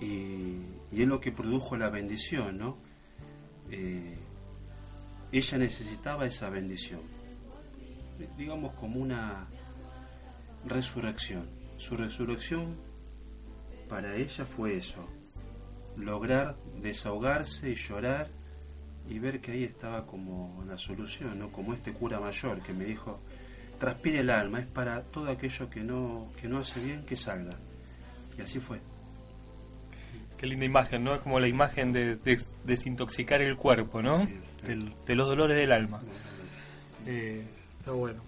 y, 0.00 0.60
y 0.92 1.02
es 1.02 1.08
lo 1.08 1.20
que 1.20 1.32
produjo 1.32 1.76
la 1.76 1.90
bendición, 1.90 2.58
¿no? 2.58 2.76
Eh, 3.70 4.16
ella 5.32 5.58
necesitaba 5.58 6.26
esa 6.26 6.48
bendición, 6.48 7.00
digamos 8.38 8.74
como 8.74 9.00
una 9.00 9.48
resurrección. 10.64 11.48
Su 11.78 11.96
resurrección 11.96 12.76
para 13.88 14.14
ella 14.14 14.44
fue 14.44 14.76
eso, 14.76 15.08
lograr 15.96 16.56
desahogarse 16.80 17.70
y 17.70 17.74
llorar 17.74 18.30
y 19.08 19.18
ver 19.18 19.40
que 19.40 19.52
ahí 19.52 19.64
estaba 19.64 20.06
como 20.06 20.64
la 20.66 20.78
solución, 20.78 21.38
¿no? 21.38 21.50
Como 21.50 21.74
este 21.74 21.92
cura 21.92 22.18
mayor 22.20 22.62
que 22.62 22.72
me 22.72 22.84
dijo, 22.84 23.20
transpire 23.78 24.20
el 24.20 24.30
alma, 24.30 24.60
es 24.60 24.66
para 24.66 25.02
todo 25.02 25.30
aquello 25.30 25.70
que 25.70 25.80
no, 25.80 26.28
que 26.40 26.48
no 26.48 26.58
hace 26.58 26.80
bien 26.80 27.04
que 27.04 27.16
salga. 27.16 27.56
Y 28.36 28.42
así 28.42 28.58
fue. 28.58 28.80
Qué 30.36 30.46
linda 30.46 30.66
imagen, 30.66 31.04
¿no? 31.04 31.14
Es 31.14 31.20
como 31.20 31.40
la 31.40 31.48
imagen 31.48 31.92
de, 31.92 32.16
de 32.16 32.40
desintoxicar 32.64 33.40
el 33.40 33.56
cuerpo, 33.56 34.02
¿no? 34.02 34.26
Sí. 34.26 34.38
De 35.06 35.14
los 35.14 35.28
dolores 35.28 35.56
del 35.56 35.72
alma. 35.72 36.02
Eh, 37.06 37.44
está 37.78 37.92
bueno. 37.92 38.20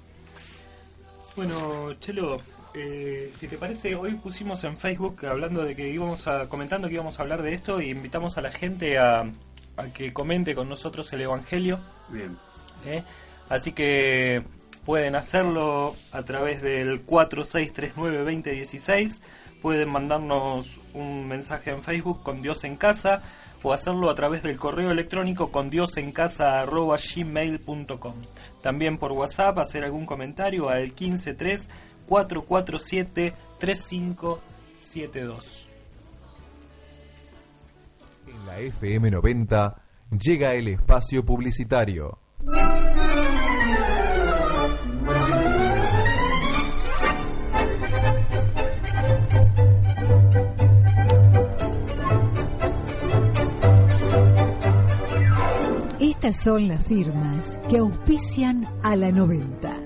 Bueno, 1.35 1.93
Chelo, 1.95 2.37
eh, 2.75 3.33
si 3.35 3.49
te 3.49 3.59
parece, 3.59 3.95
hoy 3.95 4.15
pusimos 4.15 4.63
en 4.65 4.79
Facebook 4.79 5.27
hablando 5.27 5.65
de 5.65 5.75
que 5.75 5.89
íbamos 5.89 6.27
a, 6.27 6.49
comentando 6.49 6.89
que 6.89 6.95
íbamos 6.95 7.19
a 7.19 7.23
hablar 7.23 7.43
de 7.43 7.55
esto 7.55 7.81
y 7.81 7.91
invitamos 7.91 8.39
a 8.39 8.43
la 8.43 8.53
gente 8.53 8.99
a, 8.99 9.31
a 9.79 9.87
que 9.93 10.13
comente 10.13 10.55
con 10.55 10.69
nosotros 10.69 11.13
el 11.13 11.23
Evangelio. 11.23 11.81
Bien. 12.11 12.37
¿eh? 12.85 13.03
Así 13.49 13.73
que 13.73 14.45
pueden 14.85 15.17
hacerlo 15.17 15.97
a 16.13 16.23
través 16.23 16.61
del 16.61 17.07
4639-2016. 17.07 19.21
Pueden 19.63 19.89
mandarnos 19.91 20.79
un 20.95 21.27
mensaje 21.27 21.71
en 21.71 21.83
Facebook 21.83 22.23
con 22.23 22.43
Dios 22.43 22.63
en 22.65 22.77
casa 22.77 23.23
o 23.63 23.73
hacerlo 23.73 24.11
a 24.11 24.15
través 24.15 24.43
del 24.43 24.59
correo 24.59 24.91
electrónico 24.91 25.51
con 25.51 25.71
diosencasa.gmail.com. 25.71 28.15
También 28.63 28.99
por 28.99 29.13
WhatsApp 29.13 29.59
hacer 29.59 29.85
algún 29.85 30.05
comentario 30.07 30.69
al 30.69 30.93
153 30.93 31.69
447 32.07 33.35
3572. 33.59 35.68
La 38.49 38.61
FM 38.61 39.11
90 39.11 39.77
llega 40.19 40.55
el 40.55 40.69
espacio 40.69 41.23
publicitario. 41.23 42.19
Estas 56.01 56.43
son 56.43 56.69
las 56.69 56.87
firmas 56.87 57.61
que 57.69 57.77
auspician 57.77 58.67
a 58.83 58.97
la 58.97 59.13
90. 59.13 59.77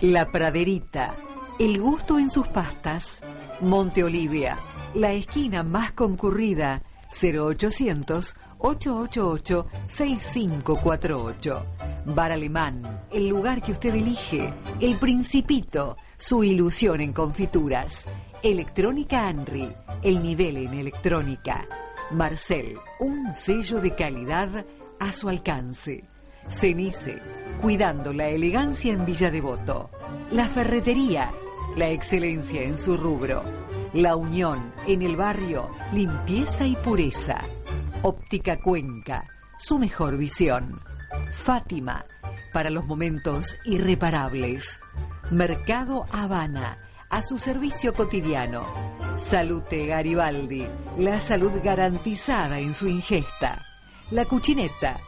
La 0.00 0.26
Praderita, 0.32 1.14
el 1.60 1.78
gusto 1.78 2.18
en 2.18 2.32
sus 2.32 2.48
pastas. 2.48 3.20
Monte 3.60 4.02
Olivia, 4.02 4.58
la 4.94 5.12
esquina 5.12 5.62
más 5.62 5.92
concurrida, 5.92 6.82
0800 7.12 8.34
888 8.58 9.66
6548. 9.88 11.66
Bar 12.06 12.32
Alemán, 12.32 13.06
el 13.10 13.28
lugar 13.28 13.62
que 13.62 13.72
usted 13.72 13.94
elige. 13.94 14.52
El 14.80 14.96
Principito, 14.96 15.96
su 16.16 16.44
ilusión 16.44 17.00
en 17.00 17.12
confituras. 17.12 18.06
Electrónica 18.42 19.26
Anri, 19.26 19.70
el 20.02 20.22
nivel 20.22 20.56
en 20.58 20.74
electrónica. 20.74 21.66
Marcel, 22.12 22.78
un 22.98 23.34
sello 23.34 23.80
de 23.80 23.94
calidad 23.94 24.64
a 24.98 25.12
su 25.12 25.28
alcance. 25.28 26.08
Cenice, 26.48 27.20
cuidando 27.60 28.12
la 28.12 28.28
elegancia 28.28 28.92
en 28.92 29.04
Villa 29.04 29.30
Devoto. 29.30 29.90
La 30.32 30.48
ferretería, 30.48 31.32
la 31.76 31.90
excelencia 31.90 32.62
en 32.62 32.76
su 32.76 32.96
rubro. 32.96 33.42
La 33.92 34.14
unión 34.14 34.72
en 34.86 35.02
el 35.02 35.16
barrio, 35.16 35.68
limpieza 35.92 36.64
y 36.64 36.76
pureza. 36.76 37.40
Óptica 38.02 38.60
Cuenca, 38.60 39.26
su 39.58 39.80
mejor 39.80 40.16
visión. 40.16 40.80
Fátima, 41.32 42.04
para 42.52 42.70
los 42.70 42.86
momentos 42.86 43.58
irreparables. 43.64 44.78
Mercado 45.32 46.06
Habana, 46.12 46.78
a 47.10 47.24
su 47.24 47.36
servicio 47.36 47.92
cotidiano. 47.92 48.64
Salute 49.18 49.86
Garibaldi, 49.86 50.68
la 50.96 51.18
salud 51.18 51.52
garantizada 51.60 52.60
en 52.60 52.74
su 52.74 52.86
ingesta. 52.86 53.66
La 54.12 54.24
Cuchineta, 54.24 55.00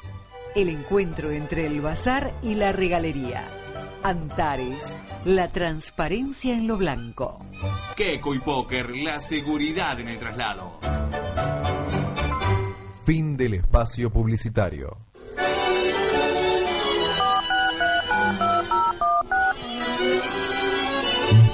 el 0.56 0.68
encuentro 0.68 1.30
entre 1.30 1.68
el 1.68 1.80
bazar 1.80 2.34
y 2.42 2.56
la 2.56 2.72
regalería. 2.72 3.61
Antares, 4.04 4.82
la 5.24 5.48
transparencia 5.48 6.54
en 6.54 6.66
lo 6.66 6.76
blanco. 6.76 7.46
Keiko 7.96 8.34
y 8.34 8.40
Póker, 8.40 8.90
la 8.96 9.20
seguridad 9.20 10.00
en 10.00 10.08
el 10.08 10.18
traslado. 10.18 10.80
Fin 13.04 13.36
del 13.36 13.54
espacio 13.54 14.10
publicitario. 14.10 14.98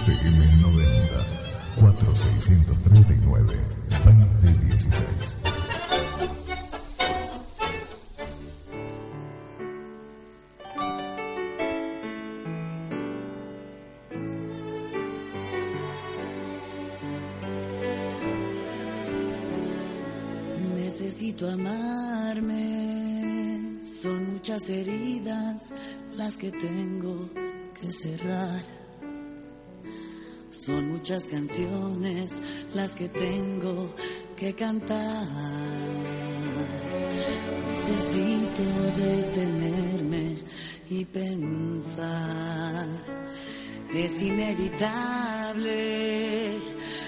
FM 0.07 0.57
90 0.63 1.27
4639 1.81 3.57
2016. 4.05 5.28
Necesito 21.39 21.55
amarme, 21.55 22.75
son 23.85 24.33
muchas 24.33 24.69
heridas 24.69 25.73
las 26.17 26.37
que 26.37 26.51
tengo 26.51 27.31
que 27.81 27.93
cerrar. 27.93 28.65
Son 30.51 30.89
muchas 30.89 31.23
canciones 31.29 32.33
las 32.75 32.93
que 32.97 33.09
tengo 33.09 33.95
que 34.35 34.53
cantar. 34.55 35.29
Necesito 37.69 38.65
detenerme 38.97 40.39
y 40.91 41.05
pensar. 41.05 42.89
Es 43.95 44.21
inevitable. 44.21 45.69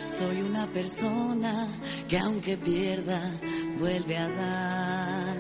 Soy 0.07 0.43
una 0.43 0.73
persona 0.73 1.67
que 2.07 2.19
aunque 2.19 2.57
pierda, 2.57 3.21
vuelve 3.81 4.17
a 4.17 4.29
dar. 4.29 5.37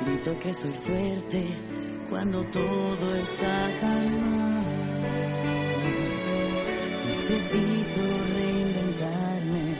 Grito 0.00 0.38
que 0.38 0.54
soy 0.54 0.70
fuerte 0.72 1.44
cuando 2.08 2.42
todo 2.44 3.14
está 3.16 3.70
tan 3.80 4.20
mal. 4.20 4.64
Necesito 7.08 8.00
reinventarme 8.36 9.76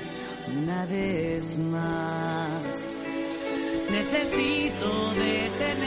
una 0.59 0.87
vez 0.87 1.57
más. 1.59 2.97
Necesito 3.91 5.15
detenerme 5.15 5.80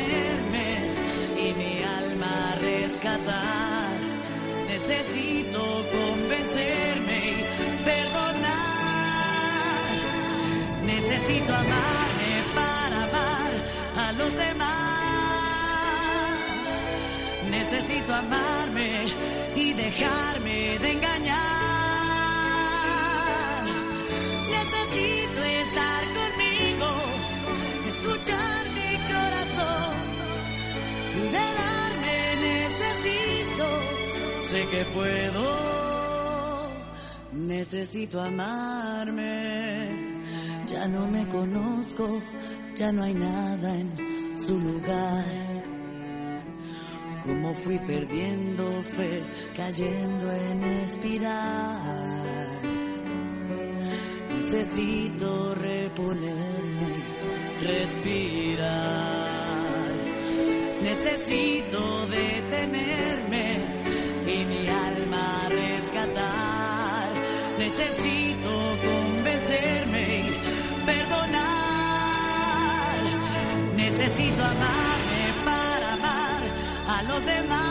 Necesito 11.23 11.53
amarme 11.55 12.43
para 12.53 13.03
amar 13.03 13.51
a 13.95 14.11
los 14.11 14.33
demás. 14.35 14.69
Necesito 17.49 18.13
amarme 18.13 19.05
y 19.55 19.71
dejarme 19.71 20.79
de 20.79 20.91
engañar. 20.91 21.39
Necesito 24.51 25.43
estar 25.43 26.03
conmigo, 26.19 26.89
escuchar 27.87 28.69
mi 28.77 28.97
corazón, 29.13 29.95
liberarme. 31.21 32.17
Necesito, 32.49 33.65
sé 34.45 34.67
que 34.67 34.83
puedo. 34.93 35.47
Necesito 37.31 38.19
amarme. 38.19 40.02
Ya 40.73 40.87
no 40.87 41.05
me 41.05 41.23
conozco, 41.27 42.19
ya 42.75 42.91
no 42.91 43.03
hay 43.03 43.13
nada 43.13 43.75
en 43.75 43.91
su 44.43 44.59
lugar. 44.59 45.23
Como 47.23 47.53
fui 47.53 47.77
perdiendo 47.77 48.63
fe, 48.81 49.21
cayendo 49.55 50.31
en 50.31 50.63
espiral. 50.83 52.49
Necesito 54.31 55.53
reponerme, 55.53 56.93
respirar. 57.61 58.73
Necesito 60.81 62.07
detenerme 62.07 63.45
y 64.25 64.45
mi 64.45 64.67
alma 64.67 65.49
rescatar. 65.49 67.09
Necesito 67.59 68.62
Necesito 74.03 74.43
amarme 74.43 75.33
para 75.45 75.93
amar 75.93 76.41
a 76.89 77.03
los 77.03 77.25
demás. 77.25 77.63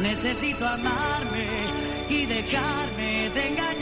Necesito 0.00 0.66
amarme 0.66 1.46
y 2.08 2.24
dejarme 2.24 3.28
de 3.28 3.48
engañar. 3.48 3.77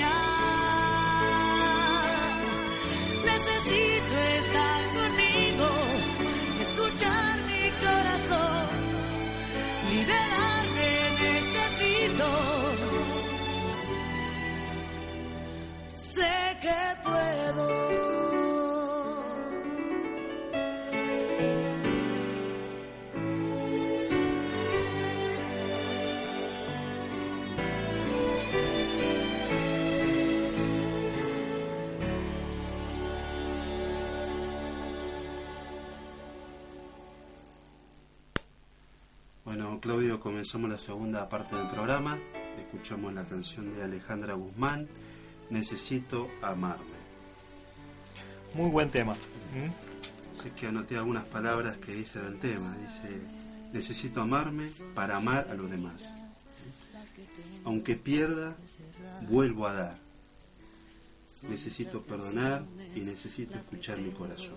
Comenzamos 40.26 40.68
la 40.68 40.78
segunda 40.78 41.28
parte 41.28 41.54
del 41.54 41.68
programa. 41.68 42.18
Escuchamos 42.58 43.14
la 43.14 43.24
canción 43.24 43.72
de 43.76 43.84
Alejandra 43.84 44.34
Guzmán, 44.34 44.88
Necesito 45.50 46.28
amarme. 46.42 46.96
Muy 48.52 48.68
buen 48.68 48.90
tema. 48.90 49.14
¿Mm? 49.14 50.40
Así 50.40 50.50
que 50.50 50.66
anoté 50.66 50.96
algunas 50.96 51.24
palabras 51.26 51.76
que 51.76 51.92
dice 51.92 52.18
del 52.18 52.40
tema. 52.40 52.76
Dice, 52.76 53.20
necesito 53.72 54.20
amarme 54.20 54.68
para 54.96 55.18
amar 55.18 55.46
a 55.48 55.54
los 55.54 55.70
demás. 55.70 56.12
Aunque 57.64 57.94
pierda, 57.94 58.56
vuelvo 59.30 59.68
a 59.68 59.74
dar. 59.74 59.98
Necesito 61.48 62.02
perdonar 62.02 62.64
y 62.96 62.98
necesito 62.98 63.54
escuchar 63.54 63.98
mi 63.98 64.10
corazón. 64.10 64.56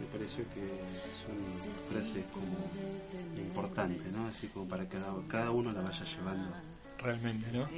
Me 0.00 0.06
pareció 0.06 0.44
que 0.50 0.60
son 1.24 1.72
frases 1.88 2.24
como 2.32 2.56
importantes, 3.36 4.12
¿no? 4.12 4.28
Así 4.28 4.46
como 4.48 4.68
para 4.68 4.84
que 4.84 4.96
cada, 4.96 5.14
cada 5.28 5.50
uno 5.50 5.72
la 5.72 5.82
vaya 5.82 6.04
llevando. 6.04 6.54
Realmente, 6.98 7.52
¿no? 7.52 7.68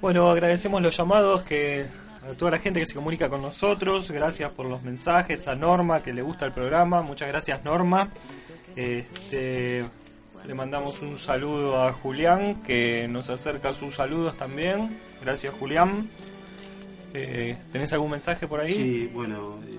Bueno, 0.00 0.30
agradecemos 0.30 0.80
los 0.82 0.96
llamados 0.96 1.42
que 1.42 1.88
a 2.22 2.34
toda 2.34 2.52
la 2.52 2.58
gente 2.58 2.80
que 2.80 2.86
se 2.86 2.94
comunica 2.94 3.28
con 3.28 3.42
nosotros. 3.42 4.10
Gracias 4.10 4.50
por 4.52 4.66
los 4.66 4.82
mensajes. 4.82 5.46
A 5.48 5.54
Norma, 5.54 6.02
que 6.02 6.12
le 6.12 6.22
gusta 6.22 6.44
el 6.44 6.52
programa. 6.52 7.02
Muchas 7.02 7.28
gracias, 7.28 7.64
Norma. 7.64 8.10
Este, 8.74 9.84
le 10.46 10.54
mandamos 10.54 11.00
un 11.02 11.18
saludo 11.18 11.82
a 11.82 11.92
Julián, 11.92 12.62
que 12.62 13.08
nos 13.08 13.30
acerca 13.30 13.72
sus 13.72 13.94
saludos 13.94 14.36
también. 14.36 14.98
Gracias, 15.22 15.54
Julián. 15.54 16.08
Eh, 17.14 17.56
¿Tenés 17.72 17.92
algún 17.92 18.10
mensaje 18.10 18.46
por 18.46 18.60
ahí? 18.60 18.74
Sí, 18.74 19.10
bueno, 19.12 19.58
eh, 19.66 19.78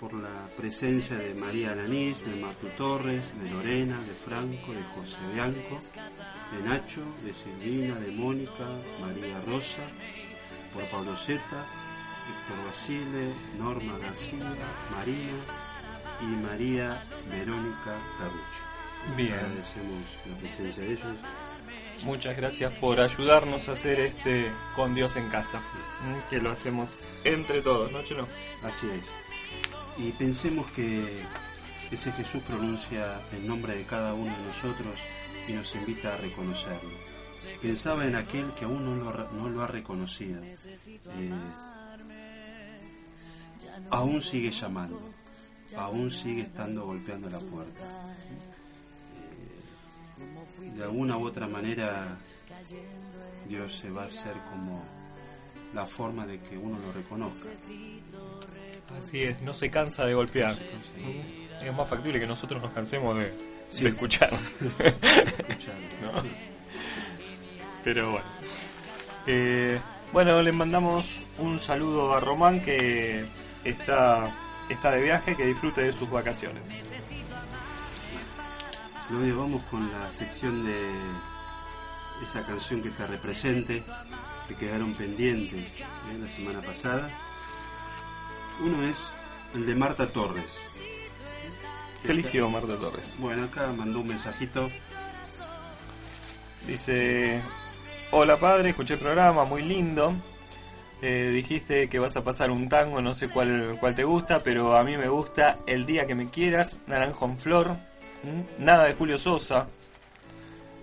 por 0.00 0.14
la 0.14 0.48
presencia 0.56 1.16
de 1.16 1.34
María 1.34 1.72
Alanís, 1.72 2.24
de 2.24 2.40
Martu 2.40 2.68
Torres, 2.76 3.22
de 3.42 3.50
Lorena, 3.50 4.00
de 4.00 4.14
Franco, 4.14 4.72
de 4.72 4.82
José 4.94 5.16
Bianco, 5.34 5.80
de 6.52 6.68
Nacho, 6.68 7.02
de 7.24 7.34
Silvina, 7.34 7.94
de 7.96 8.12
Mónica, 8.12 8.66
María 9.00 9.40
Rosa, 9.46 9.82
por 10.72 10.84
Pablo 10.84 11.16
Zeta, 11.16 11.66
Héctor 12.28 12.66
Basile, 12.66 13.32
Norma 13.58 13.98
García, 13.98 14.54
Marina 14.92 15.38
y 16.20 16.26
María 16.42 17.02
Verónica 17.30 17.96
Carrucho. 18.18 19.16
Bien. 19.16 19.34
Agradecemos 19.34 20.04
la 20.26 20.36
presencia 20.36 20.82
de 20.82 20.92
ellos. 20.92 21.16
Muchas 22.02 22.36
gracias 22.36 22.72
por 22.74 23.00
ayudarnos 23.00 23.68
a 23.68 23.72
hacer 23.72 23.98
este 24.00 24.46
con 24.76 24.94
Dios 24.94 25.16
en 25.16 25.28
casa, 25.28 25.60
que 26.30 26.38
lo 26.38 26.50
hacemos 26.50 26.90
entre 27.24 27.60
todos, 27.62 27.90
¿no, 27.90 28.02
Chelo? 28.04 28.28
Así 28.62 28.88
es. 28.88 29.27
Y 29.98 30.12
pensemos 30.12 30.70
que 30.72 31.22
ese 31.90 32.12
Jesús 32.12 32.42
pronuncia 32.42 33.20
el 33.32 33.46
nombre 33.46 33.76
de 33.76 33.84
cada 33.84 34.14
uno 34.14 34.30
de 34.36 34.44
nosotros 34.44 34.94
y 35.48 35.52
nos 35.52 35.74
invita 35.74 36.14
a 36.14 36.16
reconocerlo. 36.18 36.90
Pensaba 37.62 38.06
en 38.06 38.14
aquel 38.14 38.52
que 38.54 38.64
aún 38.64 38.84
no 38.84 38.94
lo, 38.96 39.32
no 39.32 39.48
lo 39.48 39.62
ha 39.62 39.66
reconocido. 39.66 40.40
Eh, 40.42 41.32
aún 43.90 44.22
sigue 44.22 44.50
llamando, 44.50 45.00
aún 45.76 46.10
sigue 46.10 46.42
estando 46.42 46.84
golpeando 46.84 47.28
la 47.28 47.38
puerta. 47.38 48.14
Eh, 50.60 50.70
de 50.76 50.82
alguna 50.82 51.16
u 51.16 51.26
otra 51.26 51.48
manera, 51.48 52.18
Dios 53.48 53.78
se 53.78 53.90
va 53.90 54.04
a 54.04 54.06
hacer 54.06 54.34
como 54.50 54.84
la 55.74 55.86
forma 55.86 56.26
de 56.26 56.40
que 56.40 56.56
uno 56.56 56.78
lo 56.78 56.92
reconozca. 56.92 57.48
Así 58.96 59.22
es, 59.22 59.40
no 59.42 59.52
se 59.54 59.70
cansa 59.70 60.04
de 60.06 60.14
golpear. 60.14 60.56
Es 61.62 61.74
más 61.74 61.88
factible 61.88 62.20
que 62.20 62.26
nosotros 62.26 62.62
nos 62.62 62.72
cansemos 62.72 63.16
de, 63.18 63.32
Sí. 63.70 63.84
de 63.84 63.90
escuchar. 63.90 64.30
Pero 67.84 68.12
bueno. 68.12 68.26
Eh, 69.26 69.78
bueno, 70.12 70.40
le 70.42 70.52
mandamos 70.52 71.20
un 71.38 71.58
saludo 71.58 72.14
a 72.14 72.20
Román 72.20 72.60
que 72.60 73.26
está, 73.64 74.34
está 74.68 74.90
de 74.92 75.02
viaje, 75.02 75.36
que 75.36 75.46
disfrute 75.46 75.82
de 75.82 75.92
sus 75.92 76.10
vacaciones. 76.10 76.66
Claudio, 79.08 79.38
vamos 79.38 79.62
con 79.70 79.90
la 79.92 80.10
sección 80.10 80.64
de 80.64 80.90
esa 82.22 82.44
canción 82.46 82.82
que 82.82 82.90
te 82.90 83.06
represente, 83.06 83.82
que 84.48 84.54
quedaron 84.54 84.94
pendientes 84.94 85.60
¿eh? 85.80 86.18
la 86.20 86.28
semana 86.28 86.60
pasada. 86.60 87.10
Uno 88.60 88.82
es 88.88 89.12
el 89.54 89.66
de 89.66 89.74
Marta 89.74 90.06
Torres. 90.08 90.60
¿Qué 92.02 92.12
eligió 92.12 92.48
Marta 92.48 92.76
Torres? 92.76 93.14
Bueno, 93.18 93.44
acá 93.44 93.72
mandó 93.76 94.00
un 94.00 94.08
mensajito. 94.08 94.68
Dice, 96.66 97.40
hola 98.10 98.36
padre, 98.36 98.70
escuché 98.70 98.94
el 98.94 99.00
programa, 99.00 99.44
muy 99.44 99.62
lindo. 99.62 100.14
Eh, 101.00 101.30
dijiste 101.32 101.88
que 101.88 102.00
vas 102.00 102.16
a 102.16 102.24
pasar 102.24 102.50
un 102.50 102.68
tango, 102.68 103.00
no 103.00 103.14
sé 103.14 103.28
cuál, 103.28 103.76
cuál 103.78 103.94
te 103.94 104.02
gusta, 104.02 104.40
pero 104.40 104.76
a 104.76 104.82
mí 104.82 104.96
me 104.96 105.08
gusta 105.08 105.58
El 105.64 105.86
día 105.86 106.08
que 106.08 106.16
me 106.16 106.28
quieras, 106.28 106.78
Naranjo 106.88 107.24
en 107.26 107.38
Flor, 107.38 107.76
nada 108.58 108.84
de 108.84 108.94
Julio 108.94 109.16
Sosa, 109.16 109.68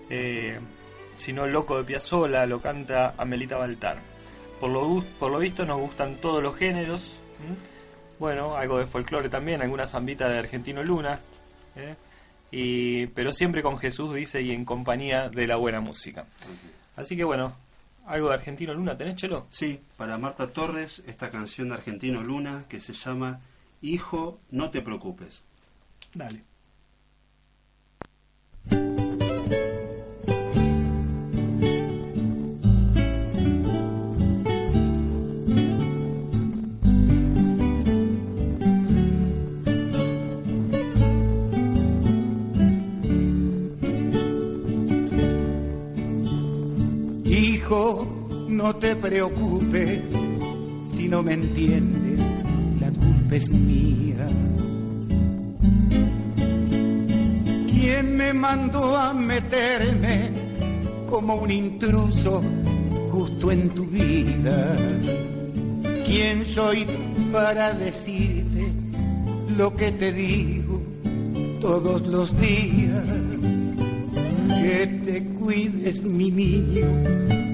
eh, 0.10 0.58
sino 1.18 1.46
Loco 1.48 1.78
de 1.78 1.84
Piazzola, 1.84 2.46
lo 2.46 2.62
canta 2.62 3.14
Amelita 3.18 3.58
Baltar. 3.58 3.98
Por 4.60 4.70
lo, 4.70 5.04
por 5.20 5.32
lo 5.32 5.40
visto 5.40 5.66
nos 5.66 5.82
gustan 5.82 6.16
todos 6.22 6.42
los 6.42 6.56
géneros, 6.56 7.20
bueno, 8.20 8.56
algo 8.56 8.80
de 8.80 8.88
folclore 8.88 9.30
también, 9.30 9.62
alguna 9.62 9.88
zambita 9.88 10.30
de 10.30 10.40
Argentino 10.40 10.84
Luna, 10.84 11.20
¿eh? 11.76 11.96
y, 12.52 13.08
pero 13.08 13.34
siempre 13.34 13.62
con 13.62 13.78
Jesús, 13.78 14.14
dice, 14.14 14.42
y 14.42 14.52
en 14.52 14.66
compañía 14.66 15.30
de 15.30 15.48
la 15.48 15.58
buena 15.58 15.82
música. 15.82 16.26
Así 16.96 17.18
que 17.18 17.24
bueno, 17.24 17.56
algo 18.06 18.30
de 18.30 18.36
Argentino 18.36 18.74
Luna, 18.74 18.98
¿tenés, 18.98 19.16
Chelo? 19.16 19.48
Sí, 19.50 19.80
para 19.98 20.18
Marta 20.18 20.48
Torres, 20.48 21.04
esta 21.08 21.30
canción 21.30 21.70
de 21.70 21.76
Argentino 21.76 22.24
Luna 22.24 22.66
que 22.70 22.80
se 22.80 22.94
llama 22.94 23.42
Hijo, 23.82 24.40
no 24.52 24.70
te 24.70 24.82
preocupes. 24.82 25.44
Dale. 26.14 26.44
No 47.68 48.76
te 48.76 48.96
preocupes 48.96 50.02
si 50.94 51.08
no 51.08 51.24
me 51.24 51.34
entiendes, 51.34 52.20
la 52.80 52.92
culpa 52.92 53.36
es 53.36 53.50
mía. 53.50 54.28
¿Quién 57.74 58.18
me 58.18 58.34
mandó 58.34 58.96
a 58.96 59.14
meterme 59.16 60.30
como 61.10 61.34
un 61.34 61.50
intruso 61.50 62.44
justo 63.12 63.52
en 63.52 63.70
tu 63.70 63.84
vida? 63.88 64.78
¿Quién 66.06 66.46
soy 66.46 66.86
para 67.32 67.74
decirte 67.74 68.72
lo 69.58 69.76
que 69.76 69.92
te 69.92 70.14
digo 70.14 70.84
todos 71.60 72.06
los 72.06 72.40
días? 72.40 73.04
que 74.62 74.88
te 74.88 75.24
cuides 75.40 76.04
mi 76.04 76.32
niño 76.32 77.45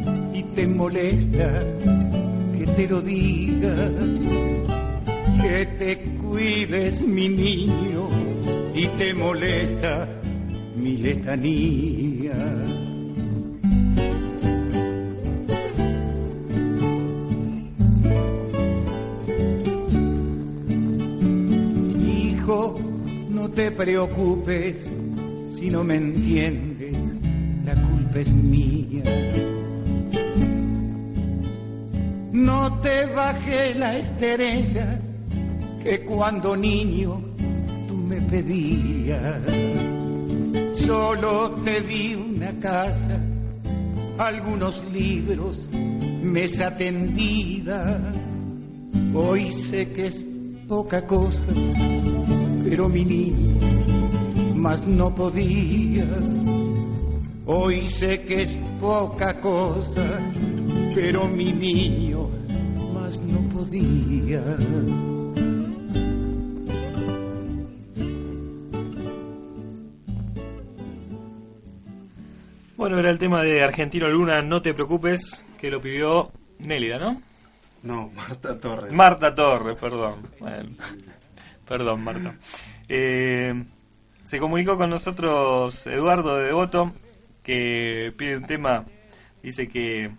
te 0.56 0.68
molesta 0.68 1.64
que 2.58 2.66
te 2.66 2.88
lo 2.88 3.02
diga 3.02 3.90
que 5.42 5.66
te 5.78 5.98
cuides 6.22 7.02
mi 7.02 7.30
niño 7.30 8.10
y 8.74 8.88
te 8.98 9.14
molesta 9.14 10.08
mi 10.76 10.98
letanía 10.98 12.34
hijo 22.08 22.80
no 23.30 23.50
te 23.50 23.72
preocupes 23.72 24.90
si 25.62 25.70
no 25.70 25.84
me 25.84 25.94
entiendes, 25.94 26.98
la 27.64 27.76
culpa 27.76 28.20
es 28.20 28.34
mía. 28.34 29.04
No 32.32 32.80
te 32.80 33.06
bajé 33.08 33.76
la 33.76 33.98
estrella 33.98 35.00
que 35.84 36.06
cuando 36.06 36.56
niño 36.56 37.22
tú 37.88 37.96
me 37.96 38.22
pedías. 38.22 39.42
Solo 40.76 41.52
te 41.66 41.82
di 41.82 42.16
una 42.16 42.58
casa, 42.60 43.20
algunos 44.18 44.84
libros, 44.94 45.70
mesa 46.24 46.76
tendida. 46.78 48.02
Hoy 49.14 49.52
sé 49.70 49.92
que 49.92 50.08
es 50.08 50.24
poca 50.70 51.06
cosa, 51.06 51.54
pero 52.64 52.88
mi 52.88 53.04
niño 53.04 53.60
más 54.56 54.86
no 54.88 55.14
podía. 55.14 56.06
Hoy 57.46 57.90
sé 57.90 58.22
que 58.22 58.44
es 58.44 58.52
poca 58.80 59.40
cosa, 59.42 60.20
pero 60.96 61.28
mi 61.28 61.52
niño 61.52 62.11
Bueno, 72.76 73.00
era 73.00 73.10
el 73.10 73.18
tema 73.18 73.44
de 73.44 73.64
Argentino 73.64 74.10
Luna, 74.10 74.42
no 74.42 74.62
te 74.62 74.74
preocupes, 74.74 75.46
que 75.58 75.72
lo 75.72 75.80
pidió 75.80 76.34
Nélida, 76.60 77.00
¿no? 77.00 77.22
No, 77.84 78.12
Marta 78.14 78.60
Torres. 78.60 78.92
Marta 78.92 79.34
Torres, 79.34 79.78
perdón. 79.80 80.28
Bueno, 80.40 80.72
perdón, 81.66 82.04
Marta. 82.04 82.36
Eh, 82.90 83.54
se 84.26 84.40
comunicó 84.40 84.78
con 84.78 84.90
nosotros 84.90 85.88
Eduardo 85.88 86.36
de 86.36 86.48
Devoto, 86.48 86.92
que 87.42 88.14
pide 88.18 88.36
un 88.36 88.44
tema, 88.44 88.86
dice 89.42 89.70
que, 89.70 90.12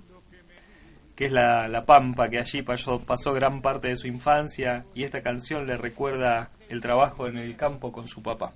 es 1.24 1.32
la, 1.32 1.68
la 1.68 1.84
Pampa, 1.84 2.28
que 2.28 2.38
allí 2.38 2.62
pasó, 2.62 3.00
pasó 3.00 3.32
gran 3.32 3.62
parte 3.62 3.88
de 3.88 3.96
su 3.96 4.06
infancia 4.06 4.84
y 4.94 5.04
esta 5.04 5.22
canción 5.22 5.66
le 5.66 5.76
recuerda 5.76 6.50
el 6.68 6.80
trabajo 6.80 7.26
en 7.26 7.36
el 7.38 7.56
campo 7.56 7.92
con 7.92 8.08
su 8.08 8.22
papá. 8.22 8.52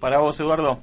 Para 0.00 0.18
vos, 0.18 0.38
Eduardo. 0.40 0.80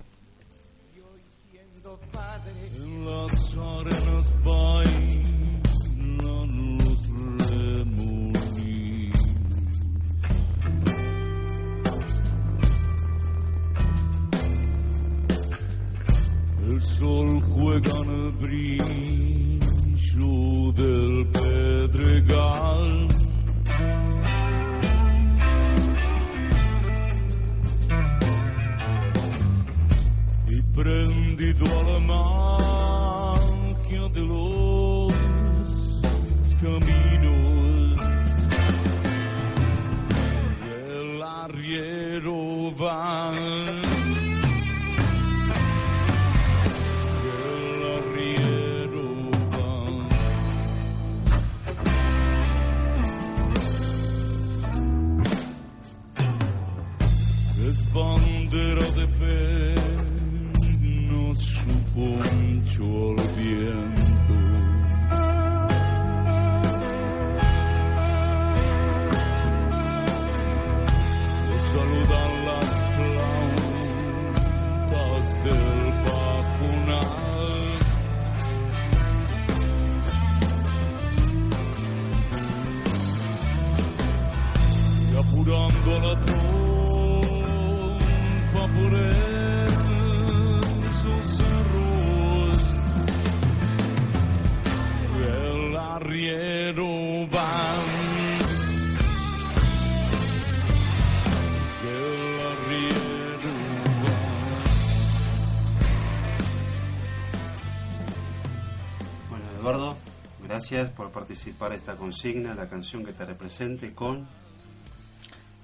Participar 111.22 111.70
de 111.70 111.78
esta 111.78 111.96
consigna, 111.96 112.56
la 112.56 112.68
canción 112.68 113.06
que 113.06 113.14
te 113.14 113.24
represente 113.24 113.94
con... 113.94 114.28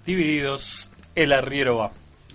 Divididos, 0.05 0.91
el 1.15 1.33
arriero 1.33 1.77
va. 1.77 1.89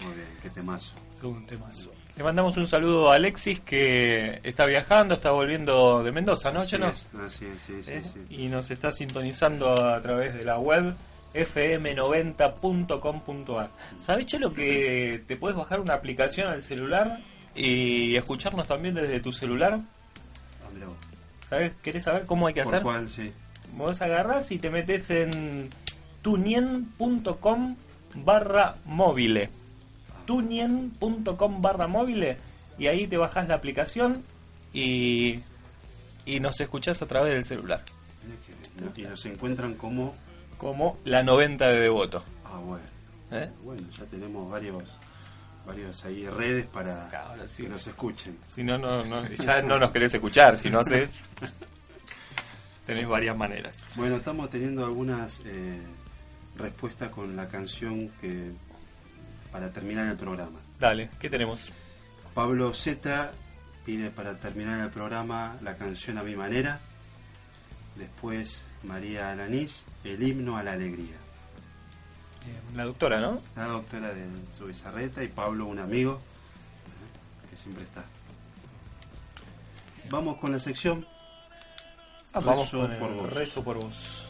Muy 0.04 0.14
bien, 0.14 0.26
qué 0.42 0.50
temazo. 0.50 0.90
Un 1.22 1.46
temazo. 1.46 1.92
Le 2.16 2.24
mandamos 2.24 2.56
un 2.56 2.66
saludo 2.66 3.12
a 3.12 3.14
Alexis 3.14 3.60
que 3.60 4.40
está 4.42 4.66
viajando, 4.66 5.14
está 5.14 5.30
volviendo 5.30 6.02
de 6.02 6.10
Mendoza, 6.10 6.50
¿no? 6.50 6.62
Así 6.62 6.72
¿Ya 6.72 6.78
no? 6.78 6.88
es, 6.88 7.06
así 7.14 7.44
es, 7.44 7.60
sí, 7.64 7.74
sí, 7.84 7.92
¿Eh? 7.92 8.02
sí. 8.12 8.18
Y 8.42 8.48
nos 8.48 8.72
está 8.72 8.90
sintonizando 8.90 9.72
a 9.72 10.02
través 10.02 10.34
de 10.34 10.42
la 10.42 10.58
web 10.58 10.92
fm90.com.ar. 11.32 13.70
¿Sabés, 14.04 14.26
Chelo, 14.26 14.52
que 14.52 15.22
te 15.28 15.36
puedes 15.36 15.56
bajar 15.56 15.78
una 15.78 15.94
aplicación 15.94 16.48
al 16.48 16.60
celular 16.60 17.20
y 17.54 18.16
escucharnos 18.16 18.66
también 18.66 18.96
desde 18.96 19.20
tu 19.20 19.32
celular? 19.32 19.74
Ah, 19.74 19.82
¿Sabés? 21.52 21.72
¿Querés 21.82 22.04
saber 22.04 22.24
cómo 22.24 22.46
hay 22.46 22.54
que 22.54 22.62
¿Por 22.62 22.72
hacer? 22.72 22.82
cuál? 22.82 23.10
Sí. 23.10 23.30
Vos 23.76 24.00
agarrás 24.00 24.50
y 24.52 24.58
te 24.58 24.70
metes 24.70 25.10
en 25.10 25.68
tunien.com 26.22 27.76
barra 28.14 28.76
móvil. 28.86 29.50
tunien.com 30.24 31.60
barra 31.60 31.86
móvil 31.88 32.38
y 32.78 32.86
ahí 32.86 33.06
te 33.06 33.18
bajás 33.18 33.48
la 33.48 33.56
aplicación 33.56 34.22
y, 34.72 35.40
y 36.24 36.40
nos 36.40 36.58
escuchás 36.58 37.02
a 37.02 37.06
través 37.06 37.34
del 37.34 37.44
celular. 37.44 37.82
Y 38.96 39.02
nos 39.02 39.26
encuentran 39.26 39.74
como... 39.74 40.14
Como 40.56 40.96
la 41.04 41.22
90 41.22 41.68
de 41.68 41.80
Devoto. 41.80 42.24
Ah, 42.46 42.60
bueno. 42.64 42.84
¿eh? 43.30 43.50
Bueno, 43.62 43.82
ya 43.92 44.06
tenemos 44.06 44.50
varios 44.50 44.84
varios 45.66 46.04
ahí 46.04 46.28
redes 46.28 46.66
para 46.66 47.10
sí. 47.46 47.64
que 47.64 47.68
nos 47.68 47.86
escuchen. 47.86 48.38
Si 48.44 48.62
no, 48.62 48.78
no, 48.78 49.04
no, 49.04 49.26
ya 49.28 49.62
no 49.62 49.78
nos 49.78 49.90
querés 49.90 50.14
escuchar, 50.14 50.58
si 50.58 50.70
no 50.70 50.80
haces... 50.80 51.22
Tenés 52.86 53.06
varias 53.06 53.36
maneras. 53.36 53.86
Bueno, 53.94 54.16
estamos 54.16 54.50
teniendo 54.50 54.84
algunas 54.84 55.40
eh, 55.44 55.80
respuestas 56.56 57.12
con 57.12 57.36
la 57.36 57.48
canción 57.48 58.08
que 58.20 58.50
para 59.52 59.70
terminar 59.70 60.08
el 60.08 60.16
programa. 60.16 60.58
Dale, 60.80 61.10
¿qué 61.20 61.30
tenemos? 61.30 61.70
Pablo 62.34 62.74
Z 62.74 63.32
pide 63.84 64.10
para 64.10 64.36
terminar 64.38 64.80
el 64.80 64.90
programa 64.90 65.56
la 65.62 65.76
canción 65.76 66.18
a 66.18 66.22
mi 66.22 66.34
manera. 66.34 66.80
Después 67.96 68.64
María 68.82 69.30
Alanís, 69.30 69.84
el 70.02 70.22
himno 70.22 70.56
a 70.56 70.62
la 70.62 70.72
alegría. 70.72 71.16
La 72.74 72.84
doctora, 72.84 73.20
¿no? 73.20 73.40
La 73.56 73.66
doctora 73.66 74.12
de 74.12 74.24
su 74.56 74.66
bizarreta 74.66 75.22
y 75.22 75.28
Pablo, 75.28 75.66
un 75.66 75.78
amigo 75.78 76.20
que 77.50 77.56
siempre 77.56 77.84
está. 77.84 78.04
Vamos 80.10 80.38
con 80.38 80.52
la 80.52 80.58
sección. 80.58 81.06
Ah, 82.32 82.40
vamos 82.40 82.70
con 82.70 82.98
por 82.98 83.14
vos. 83.14 83.32
rezo 83.32 83.62
por 83.62 83.76
vos. 83.76 84.21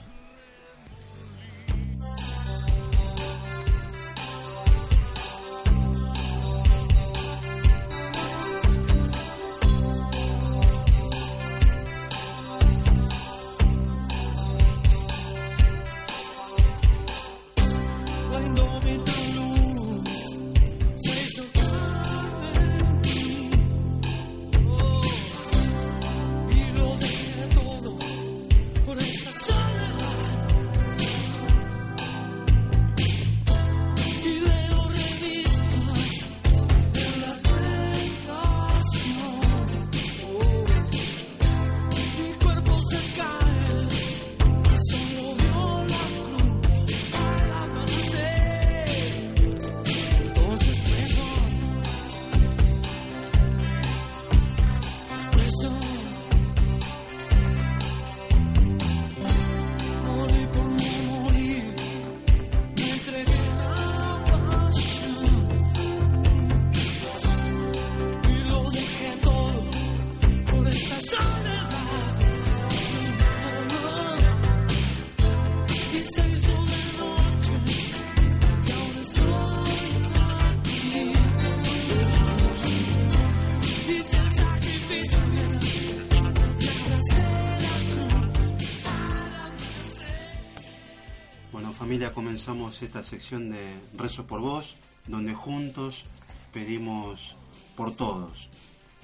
Comenzamos 92.32 92.80
esta 92.80 93.04
sección 93.04 93.50
de 93.50 93.60
Rezo 93.94 94.26
por 94.26 94.40
Vos, 94.40 94.74
donde 95.06 95.34
juntos 95.34 96.06
pedimos 96.50 97.36
por 97.76 97.94
todos, 97.94 98.48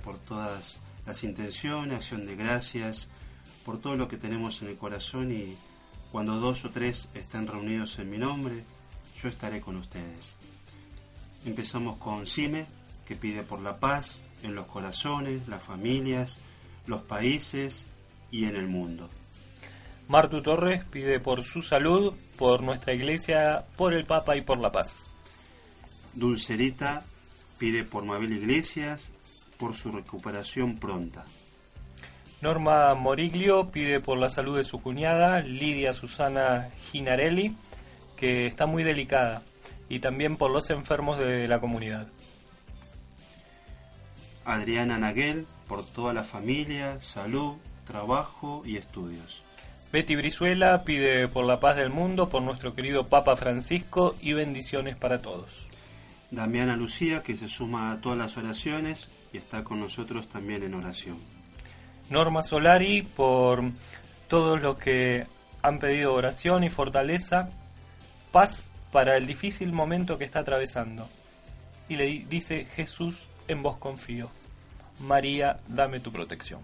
por 0.02 0.16
todas 0.20 0.80
las 1.04 1.22
intenciones, 1.24 1.94
acción 1.94 2.24
de 2.24 2.36
gracias, 2.36 3.06
por 3.66 3.82
todo 3.82 3.96
lo 3.96 4.08
que 4.08 4.16
tenemos 4.16 4.62
en 4.62 4.68
el 4.68 4.78
corazón 4.78 5.30
y 5.30 5.58
cuando 6.10 6.40
dos 6.40 6.64
o 6.64 6.70
tres 6.70 7.10
estén 7.12 7.46
reunidos 7.46 7.98
en 7.98 8.08
mi 8.08 8.16
nombre, 8.16 8.64
yo 9.22 9.28
estaré 9.28 9.60
con 9.60 9.76
ustedes. 9.76 10.34
Empezamos 11.44 11.98
con 11.98 12.26
Cime, 12.26 12.64
que 13.06 13.14
pide 13.14 13.42
por 13.42 13.60
la 13.60 13.78
paz 13.78 14.22
en 14.42 14.54
los 14.54 14.64
corazones, 14.68 15.46
las 15.48 15.62
familias, 15.62 16.38
los 16.86 17.02
países 17.02 17.84
y 18.30 18.46
en 18.46 18.56
el 18.56 18.68
mundo. 18.68 19.10
Martu 20.08 20.40
Torres 20.40 20.82
pide 20.86 21.20
por 21.20 21.44
su 21.44 21.60
salud, 21.60 22.14
por 22.38 22.62
nuestra 22.62 22.94
iglesia, 22.94 23.64
por 23.76 23.92
el 23.92 24.06
Papa 24.06 24.36
y 24.36 24.40
por 24.40 24.58
la 24.58 24.70
paz. 24.70 25.04
Dulcerita 26.14 27.02
pide 27.58 27.84
por 27.84 28.04
Mabel 28.04 28.32
Iglesias, 28.32 29.10
por 29.58 29.74
su 29.74 29.90
recuperación 29.90 30.76
pronta. 30.76 31.24
Norma 32.40 32.94
Moriglio 32.94 33.70
pide 33.70 34.00
por 34.00 34.16
la 34.16 34.30
salud 34.30 34.56
de 34.56 34.64
su 34.64 34.80
cuñada, 34.80 35.40
Lidia 35.40 35.92
Susana 35.92 36.70
Ginarelli, 36.90 37.56
que 38.16 38.46
está 38.46 38.66
muy 38.66 38.84
delicada, 38.84 39.42
y 39.88 39.98
también 39.98 40.36
por 40.36 40.52
los 40.52 40.70
enfermos 40.70 41.18
de 41.18 41.48
la 41.48 41.60
comunidad. 41.60 42.06
Adriana 44.44 44.96
Naguel, 44.96 45.46
por 45.66 45.84
toda 45.84 46.14
la 46.14 46.22
familia, 46.22 47.00
salud, 47.00 47.56
trabajo 47.84 48.62
y 48.64 48.76
estudios. 48.76 49.42
Betty 49.90 50.16
Brizuela 50.16 50.84
pide 50.84 51.28
por 51.28 51.46
la 51.46 51.60
paz 51.60 51.76
del 51.76 51.88
mundo, 51.88 52.28
por 52.28 52.42
nuestro 52.42 52.74
querido 52.74 53.08
Papa 53.08 53.36
Francisco 53.36 54.16
y 54.20 54.34
bendiciones 54.34 54.96
para 54.96 55.22
todos. 55.22 55.66
Damiana 56.30 56.76
Lucía, 56.76 57.22
que 57.22 57.36
se 57.36 57.48
suma 57.48 57.92
a 57.92 58.00
todas 58.02 58.18
las 58.18 58.36
oraciones 58.36 59.10
y 59.32 59.38
está 59.38 59.64
con 59.64 59.80
nosotros 59.80 60.28
también 60.28 60.62
en 60.62 60.74
oración. 60.74 61.16
Norma 62.10 62.42
Solari, 62.42 63.02
por 63.02 63.62
todos 64.28 64.60
los 64.60 64.76
que 64.76 65.26
han 65.62 65.78
pedido 65.78 66.12
oración 66.12 66.64
y 66.64 66.70
fortaleza, 66.70 67.48
paz 68.30 68.68
para 68.92 69.16
el 69.16 69.26
difícil 69.26 69.72
momento 69.72 70.18
que 70.18 70.24
está 70.24 70.40
atravesando. 70.40 71.08
Y 71.88 71.96
le 71.96 72.26
dice 72.28 72.66
Jesús, 72.66 73.26
en 73.48 73.62
vos 73.62 73.78
confío. 73.78 74.30
María, 75.00 75.56
dame 75.66 76.00
tu 76.00 76.12
protección. 76.12 76.60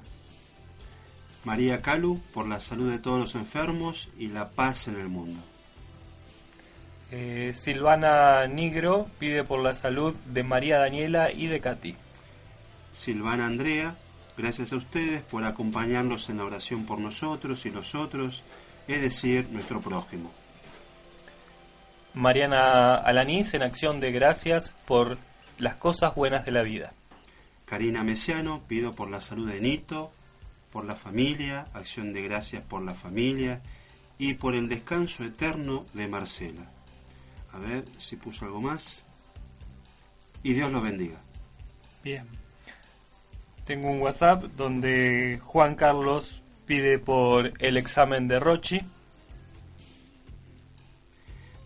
María 1.44 1.82
Calu, 1.82 2.20
por 2.32 2.46
la 2.46 2.60
salud 2.60 2.90
de 2.90 2.98
todos 2.98 3.20
los 3.20 3.34
enfermos 3.34 4.08
y 4.18 4.28
la 4.28 4.48
paz 4.50 4.88
en 4.88 4.96
el 4.96 5.08
mundo. 5.08 5.40
Eh, 7.10 7.52
Silvana 7.54 8.46
Nigro 8.46 9.06
pide 9.18 9.44
por 9.44 9.60
la 9.60 9.74
salud 9.74 10.14
de 10.26 10.42
María 10.42 10.78
Daniela 10.78 11.30
y 11.30 11.46
de 11.46 11.60
Katy. 11.60 11.94
Silvana 12.94 13.46
Andrea, 13.46 13.94
gracias 14.36 14.72
a 14.72 14.76
ustedes 14.76 15.22
por 15.22 15.44
acompañarnos 15.44 16.28
en 16.30 16.38
la 16.38 16.44
oración 16.44 16.86
por 16.86 16.98
nosotros 16.98 17.66
y 17.66 17.70
los 17.70 17.94
otros, 17.94 18.42
es 18.88 19.02
decir, 19.02 19.48
nuestro 19.50 19.80
prójimo. 19.80 20.32
Mariana 22.14 22.94
Alanís 22.94 23.52
en 23.54 23.62
acción 23.62 24.00
de 24.00 24.12
gracias 24.12 24.74
por 24.86 25.18
las 25.58 25.76
cosas 25.76 26.14
buenas 26.14 26.44
de 26.44 26.52
la 26.52 26.62
vida. 26.62 26.92
Karina 27.64 28.02
Mesiano, 28.04 28.62
pido 28.66 28.94
por 28.94 29.10
la 29.10 29.20
salud 29.20 29.50
de 29.50 29.60
Nito, 29.60 30.12
por 30.74 30.84
la 30.84 30.96
familia, 30.96 31.68
acción 31.72 32.12
de 32.12 32.22
gracias 32.22 32.60
por 32.64 32.82
la 32.82 32.94
familia 32.94 33.62
y 34.18 34.34
por 34.34 34.56
el 34.56 34.68
descanso 34.68 35.22
eterno 35.22 35.86
de 35.94 36.08
Marcela. 36.08 36.68
A 37.52 37.58
ver 37.60 37.84
si 37.98 38.16
puso 38.16 38.44
algo 38.44 38.60
más. 38.60 39.04
Y 40.42 40.52
Dios 40.52 40.72
lo 40.72 40.80
bendiga. 40.80 41.20
Bien. 42.02 42.26
Tengo 43.64 43.88
un 43.88 44.00
WhatsApp 44.00 44.42
donde 44.56 45.40
Juan 45.44 45.76
Carlos 45.76 46.42
pide 46.66 46.98
por 46.98 47.52
el 47.60 47.76
examen 47.76 48.26
de 48.26 48.40
Rochi. 48.40 48.80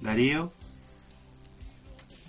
Darío, 0.02 0.52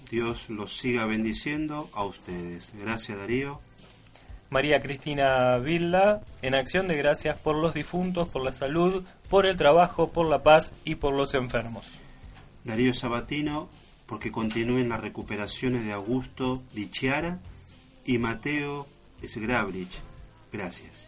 Dios 0.10 0.50
los 0.50 0.78
siga 0.78 1.06
bendiciendo 1.06 1.90
a 1.94 2.06
ustedes. 2.06 2.72
Gracias 2.74 3.18
Darío. 3.18 3.60
María 4.50 4.82
Cristina 4.82 5.58
Villa, 5.58 6.22
en 6.42 6.56
acción 6.56 6.88
de 6.88 6.98
gracias 6.98 7.40
por 7.40 7.56
los 7.56 7.74
difuntos, 7.74 8.28
por 8.30 8.44
la 8.44 8.54
salud, 8.54 9.06
por 9.30 9.46
el 9.46 9.58
trabajo, 9.58 10.10
por 10.10 10.28
la 10.28 10.42
paz 10.42 10.74
y 10.86 10.96
por 10.96 11.14
los 11.14 11.36
enfermos. 11.36 11.88
Darío 12.64 12.96
Sabatino, 12.96 13.70
porque 14.08 14.32
continúen 14.32 14.90
las 14.90 15.02
recuperaciones 15.02 15.86
de 15.86 15.94
Augusto 15.94 16.64
Dichiara 16.74 17.40
y 18.06 18.18
Mateo 18.18 18.88
Sgrabrich. 19.24 20.00
Gracias. 20.52 21.08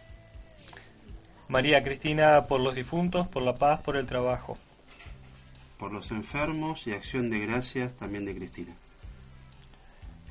María 1.48 1.84
Cristina, 1.84 2.46
por 2.46 2.62
los 2.62 2.76
difuntos, 2.76 3.28
por 3.28 3.42
la 3.42 3.56
paz, 3.56 3.82
por 3.82 3.98
el 3.98 4.06
trabajo. 4.06 4.58
Por 5.78 5.92
los 5.92 6.12
enfermos 6.12 6.86
y 6.86 6.94
acción 6.94 7.32
de 7.32 7.40
gracias 7.40 7.96
también 7.96 8.24
de 8.24 8.36
Cristina. 8.36 8.74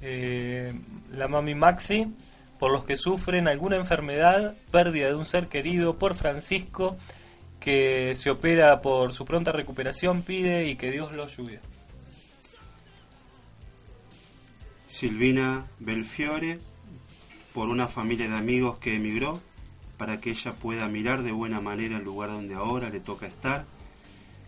Eh, 0.00 0.72
la 1.11 1.28
mami 1.28 1.54
Maxi, 1.54 2.06
por 2.61 2.70
los 2.70 2.84
que 2.84 2.98
sufren 2.98 3.48
alguna 3.48 3.76
enfermedad, 3.76 4.54
pérdida 4.70 5.08
de 5.08 5.14
un 5.14 5.24
ser 5.24 5.48
querido, 5.48 5.96
por 5.96 6.14
Francisco, 6.14 6.98
que 7.58 8.14
se 8.16 8.30
opera 8.30 8.82
por 8.82 9.14
su 9.14 9.24
pronta 9.24 9.50
recuperación, 9.50 10.22
pide 10.22 10.68
y 10.68 10.76
que 10.76 10.90
Dios 10.90 11.11
lo 11.12 11.24
ayude. 11.24 11.61
Silvina 14.86 15.66
Belfiore, 15.78 16.58
por 17.54 17.70
una 17.70 17.86
familia 17.86 18.28
de 18.28 18.36
amigos 18.36 18.76
que 18.76 18.96
emigró, 18.96 19.40
para 19.96 20.20
que 20.20 20.30
ella 20.30 20.52
pueda 20.52 20.86
mirar 20.88 21.22
de 21.22 21.32
buena 21.32 21.62
manera 21.62 21.96
el 21.96 22.04
lugar 22.04 22.28
donde 22.28 22.56
ahora 22.56 22.90
le 22.90 23.00
toca 23.00 23.26
estar, 23.26 23.64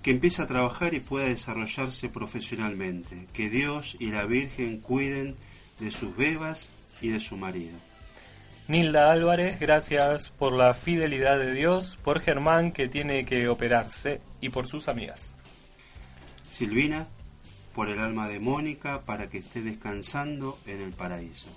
que 0.02 0.10
empiece 0.10 0.42
a 0.42 0.46
trabajar 0.46 0.92
y 0.92 1.00
pueda 1.00 1.28
desarrollarse 1.28 2.10
profesionalmente, 2.10 3.26
que 3.32 3.48
Dios 3.48 3.96
y 3.98 4.10
la 4.10 4.26
Virgen 4.26 4.80
cuiden 4.80 5.36
de 5.80 5.90
sus 5.92 6.14
bebas 6.14 6.68
y 7.00 7.08
de 7.08 7.20
su 7.20 7.38
marido. 7.38 7.91
Nilda 8.72 9.12
Álvarez, 9.12 9.60
gracias 9.60 10.30
por 10.30 10.54
la 10.54 10.72
fidelidad 10.72 11.38
de 11.38 11.52
Dios, 11.52 11.98
por 12.02 12.20
Germán 12.20 12.72
que 12.72 12.88
tiene 12.88 13.26
que 13.26 13.46
operarse 13.46 14.22
y 14.40 14.48
por 14.48 14.66
sus 14.66 14.88
amigas. 14.88 15.20
Silvina, 16.50 17.06
por 17.74 17.90
el 17.90 17.98
alma 17.98 18.28
de 18.28 18.40
Mónica 18.40 19.02
para 19.02 19.28
que 19.28 19.36
esté 19.36 19.60
descansando 19.60 20.58
en 20.64 20.80
el 20.80 20.94
paraíso. 20.94 21.50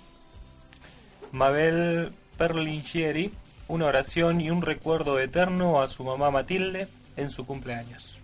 Mabel 1.32 2.12
Perlingieri, 2.36 3.32
una 3.68 3.86
oración 3.86 4.42
y 4.42 4.50
un 4.50 4.60
recuerdo 4.60 5.18
eterno 5.18 5.80
a 5.80 5.88
su 5.88 6.04
mamá 6.04 6.30
Matilde 6.30 6.86
en 7.16 7.30
su 7.30 7.46
cumpleaños. 7.46 8.18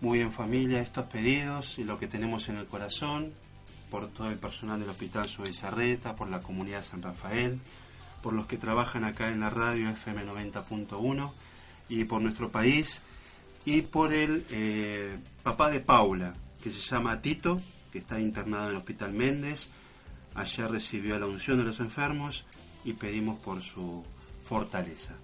Muy 0.00 0.20
bien 0.20 0.32
familia, 0.32 0.80
estos 0.80 1.04
pedidos 1.08 1.78
y 1.78 1.84
lo 1.84 1.98
que 1.98 2.06
tenemos 2.06 2.48
en 2.48 2.56
el 2.56 2.64
corazón, 2.64 3.34
por 3.90 4.08
todo 4.08 4.30
el 4.30 4.38
personal 4.38 4.80
del 4.80 4.88
Hospital 4.88 5.28
Suezarreta, 5.28 6.16
por 6.16 6.30
la 6.30 6.40
comunidad 6.40 6.78
de 6.78 6.86
San 6.86 7.02
Rafael, 7.02 7.60
por 8.22 8.32
los 8.32 8.46
que 8.46 8.56
trabajan 8.56 9.04
acá 9.04 9.28
en 9.28 9.40
la 9.40 9.50
radio 9.50 9.90
FM 9.90 10.26
90.1 10.26 11.32
y 11.88 12.04
por 12.04 12.20
nuestro 12.20 12.50
país 12.50 13.00
y 13.64 13.82
por 13.82 14.14
el 14.14 14.44
eh, 14.50 15.18
papá 15.42 15.70
de 15.70 15.80
Paula, 15.80 16.34
que 16.62 16.70
se 16.70 16.80
llama 16.80 17.20
Tito, 17.20 17.60
que 17.92 17.98
está 17.98 18.20
internado 18.20 18.64
en 18.64 18.70
el 18.70 18.76
Hospital 18.76 19.12
Méndez. 19.12 19.68
Ayer 20.34 20.70
recibió 20.70 21.18
la 21.18 21.26
unción 21.26 21.58
de 21.58 21.64
los 21.64 21.80
enfermos 21.80 22.44
y 22.84 22.94
pedimos 22.94 23.38
por 23.40 23.62
su 23.62 24.04
fortaleza. 24.44 25.14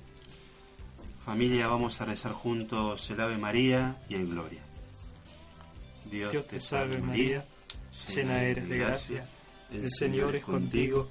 Familia, 1.24 1.68
vamos 1.68 2.00
a 2.00 2.04
rezar 2.04 2.32
juntos 2.32 3.08
el 3.10 3.20
Ave 3.20 3.38
María 3.38 3.96
y 4.08 4.14
el 4.14 4.26
Gloria. 4.26 4.60
Dios, 6.10 6.32
Dios 6.32 6.46
te 6.46 6.60
salve 6.60 6.98
María, 6.98 7.46
llena 8.14 8.42
eres 8.42 8.68
de 8.68 8.78
gracia, 8.78 9.26
el 9.72 9.90
Señor 9.90 10.36
es 10.36 10.44
contigo, 10.44 11.10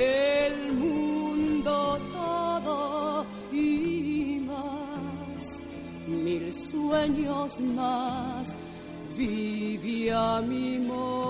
el 0.00 0.72
mundo 0.72 1.98
todo 2.12 3.26
y 3.52 4.40
más, 4.46 5.44
mil 6.06 6.52
sueños 6.52 7.60
más, 7.60 8.48
viví 9.16 10.08
a 10.08 10.40
mi 10.40 10.78
modo. 10.78 11.20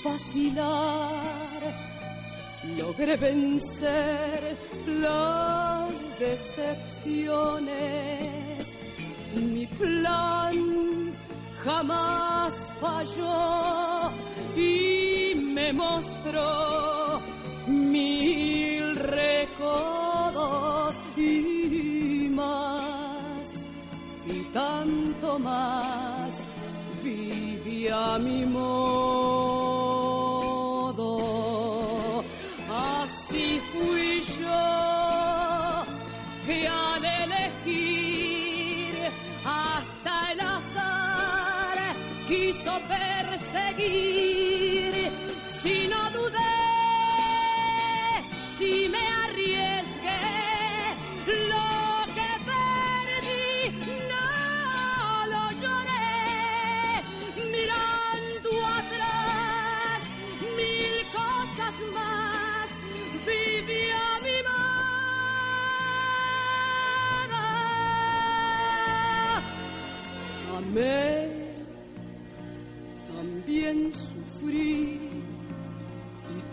vacilar, 0.05 1.63
logré 2.77 3.17
vencer 3.17 4.57
las 4.87 6.19
decepciones. 6.19 7.65
Mi 9.35 9.67
plan 9.67 11.13
jamás 11.65 12.53
falló 12.81 14.11
y 14.57 15.35
me 15.35 15.73
mostró 15.73 17.21
mil 17.67 18.97
recodos 18.97 20.15
y 21.17 22.29
más 22.31 23.67
y 24.27 24.41
tanto 24.53 25.39
más 25.39 26.35
viví 27.03 27.89
a 27.89 28.19
mi 28.19 28.45
modo 28.45 29.44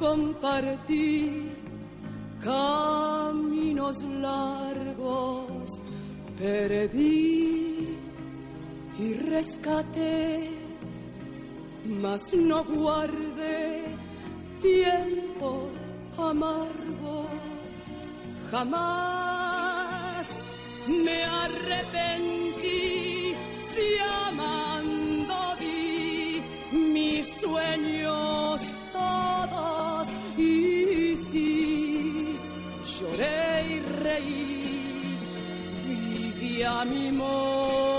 compartí 0.02 1.52
caminos 2.44 3.98
largos, 4.28 5.70
perdí 6.40 8.00
y 8.98 9.14
rescaté, 9.14 10.50
mas 12.02 12.34
no 12.34 12.64
guardé 12.64 13.84
tiempo 14.62 15.70
amargo, 16.18 17.28
jamás 18.50 20.28
me 20.88 21.24
arrepentí 21.44 22.84
si 23.72 23.88
amando 24.26 25.40
di 25.60 26.42
mis 26.92 27.26
sueños 27.40 28.21
a 36.64 36.86
mi 36.86 37.12
modo. 37.12 37.91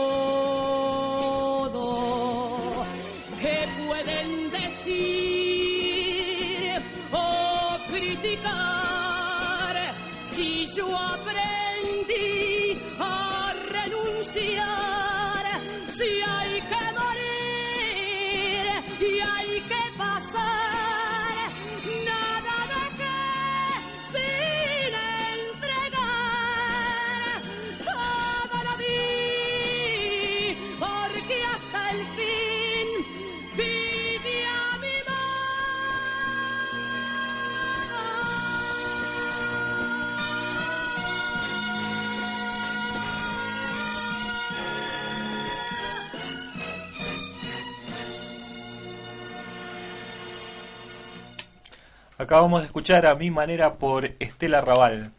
Acabamos 52.33 52.61
de 52.63 52.67
escuchar 52.69 53.05
a 53.05 53.15
mi 53.15 53.31
manera 53.31 53.75
por 53.77 54.07
Estela 54.19 54.63
Raval. 54.63 55.13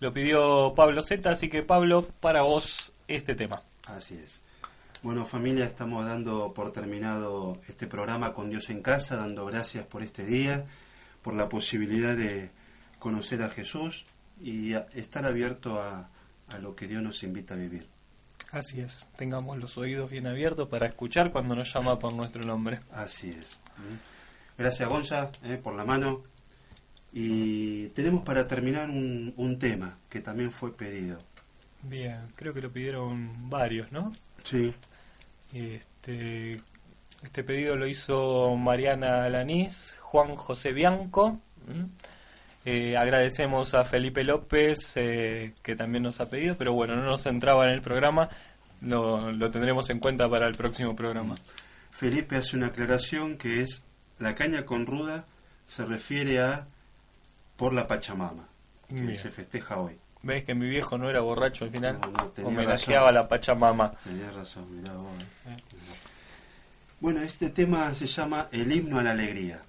Lo 0.00 0.10
pidió 0.14 0.72
Pablo 0.74 1.02
Z, 1.02 1.28
así 1.28 1.50
que 1.50 1.62
Pablo, 1.62 2.08
para 2.18 2.40
vos 2.44 2.94
este 3.08 3.34
tema. 3.34 3.60
Así 3.86 4.14
es. 4.14 4.40
Bueno, 5.02 5.26
familia, 5.26 5.66
estamos 5.66 6.06
dando 6.06 6.54
por 6.54 6.72
terminado 6.72 7.60
este 7.68 7.86
programa 7.86 8.32
con 8.32 8.48
Dios 8.48 8.70
en 8.70 8.80
casa, 8.80 9.16
dando 9.16 9.44
gracias 9.44 9.84
por 9.84 10.02
este 10.02 10.24
día, 10.24 10.64
por 11.20 11.34
la 11.34 11.46
posibilidad 11.46 12.16
de 12.16 12.50
conocer 12.98 13.42
a 13.42 13.50
Jesús 13.50 14.06
y 14.40 14.72
a- 14.72 14.86
estar 14.94 15.26
abierto 15.26 15.78
a, 15.78 16.08
a 16.48 16.58
lo 16.58 16.74
que 16.74 16.88
Dios 16.88 17.02
nos 17.02 17.22
invita 17.22 17.52
a 17.52 17.58
vivir. 17.58 17.86
Así 18.50 18.80
es, 18.80 19.06
tengamos 19.18 19.58
los 19.58 19.76
oídos 19.76 20.10
bien 20.10 20.26
abiertos 20.26 20.68
para 20.70 20.86
escuchar 20.86 21.32
cuando 21.32 21.54
nos 21.54 21.70
llama 21.74 21.98
por 21.98 22.14
nuestro 22.14 22.42
nombre. 22.46 22.80
Así 22.92 23.28
es. 23.28 23.60
Gracias, 24.56 24.88
Gonza, 24.88 25.28
eh, 25.44 25.60
por 25.62 25.74
la 25.74 25.84
mano. 25.84 26.22
Y 27.18 27.88
tenemos 27.94 28.24
para 28.24 28.46
terminar 28.46 28.90
un, 28.90 29.32
un 29.38 29.58
tema 29.58 29.96
que 30.10 30.20
también 30.20 30.52
fue 30.52 30.76
pedido. 30.76 31.16
Bien, 31.80 32.28
creo 32.34 32.52
que 32.52 32.60
lo 32.60 32.70
pidieron 32.70 33.48
varios, 33.48 33.90
¿no? 33.90 34.12
Sí. 34.44 34.74
Este, 35.50 36.60
este 37.22 37.42
pedido 37.42 37.74
lo 37.74 37.86
hizo 37.86 38.54
Mariana 38.56 39.24
Alanís, 39.24 39.96
Juan 40.02 40.36
José 40.36 40.72
Bianco. 40.72 41.40
Eh, 42.66 42.98
agradecemos 42.98 43.72
a 43.72 43.84
Felipe 43.84 44.22
López, 44.22 44.92
eh, 44.96 45.54
que 45.62 45.74
también 45.74 46.02
nos 46.02 46.20
ha 46.20 46.28
pedido, 46.28 46.58
pero 46.58 46.74
bueno, 46.74 46.96
no 46.96 47.04
nos 47.04 47.24
entraba 47.24 47.64
en 47.64 47.70
el 47.70 47.80
programa, 47.80 48.28
lo, 48.82 49.32
lo 49.32 49.50
tendremos 49.50 49.88
en 49.88 50.00
cuenta 50.00 50.28
para 50.28 50.46
el 50.48 50.54
próximo 50.54 50.94
programa. 50.94 51.36
Felipe 51.92 52.36
hace 52.36 52.58
una 52.58 52.66
aclaración 52.66 53.38
que 53.38 53.62
es 53.62 53.82
la 54.18 54.34
caña 54.34 54.66
con 54.66 54.84
ruda 54.84 55.24
se 55.66 55.86
refiere 55.86 56.40
a 56.40 56.66
por 57.56 57.72
la 57.72 57.86
Pachamama, 57.86 58.46
que 58.88 58.94
Bien. 58.94 59.16
se 59.16 59.30
festeja 59.30 59.78
hoy. 59.78 59.96
¿Ves 60.22 60.44
que 60.44 60.54
mi 60.54 60.68
viejo 60.68 60.98
no 60.98 61.08
era 61.08 61.20
borracho 61.20 61.64
al 61.64 61.70
final? 61.70 61.98
No, 62.00 62.08
no, 62.08 62.28
tenía 62.30 62.48
Homenajeaba 62.50 63.08
a 63.10 63.12
la 63.12 63.28
Pachamama. 63.28 63.92
Tenías 64.04 64.34
razón, 64.34 64.66
mirá 64.80 64.92
vos. 64.94 65.10
eh. 65.46 65.56
Bueno, 67.00 67.20
este 67.22 67.50
tema 67.50 67.94
se 67.94 68.06
llama 68.06 68.48
El 68.50 68.72
himno 68.72 68.98
a 68.98 69.02
la 69.02 69.12
alegría. 69.12 69.60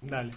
Dale. 0.00 0.32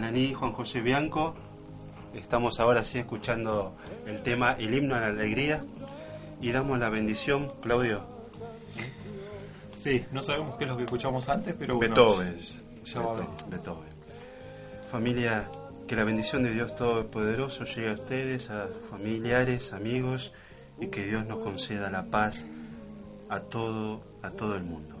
Laní, 0.00 0.32
Juan 0.34 0.52
José 0.52 0.80
Bianco, 0.80 1.34
estamos 2.14 2.58
ahora 2.60 2.84
sí 2.84 2.98
escuchando 2.98 3.76
el 4.06 4.22
tema 4.22 4.52
El 4.58 4.74
himno 4.74 4.94
a 4.94 5.00
la 5.00 5.06
alegría 5.08 5.64
y 6.40 6.50
damos 6.52 6.78
la 6.78 6.88
bendición, 6.88 7.52
Claudio. 7.60 8.02
Sí, 9.78 10.04
no 10.12 10.22
sabemos 10.22 10.56
qué 10.56 10.64
es 10.64 10.70
lo 10.70 10.76
que 10.76 10.84
escuchamos 10.84 11.28
antes, 11.28 11.54
pero 11.58 11.76
bueno. 11.76 11.94
Beethoven. 11.94 12.38
Ya 12.84 13.00
va 13.00 13.12
a 13.12 13.14
Beethoven, 13.14 13.50
Beethoven. 13.50 13.88
Familia, 14.90 15.48
que 15.86 15.96
la 15.96 16.04
bendición 16.04 16.42
de 16.42 16.52
Dios 16.52 16.74
Todopoderoso 16.76 17.64
llegue 17.64 17.90
a 17.90 17.94
ustedes, 17.94 18.50
a 18.50 18.68
familiares, 18.90 19.72
amigos, 19.72 20.32
y 20.78 20.88
que 20.88 21.04
Dios 21.04 21.26
nos 21.26 21.38
conceda 21.38 21.90
la 21.90 22.04
paz 22.04 22.46
a 23.28 23.40
todo, 23.40 24.02
a 24.22 24.30
todo 24.30 24.56
el 24.56 24.64
mundo. 24.64 24.96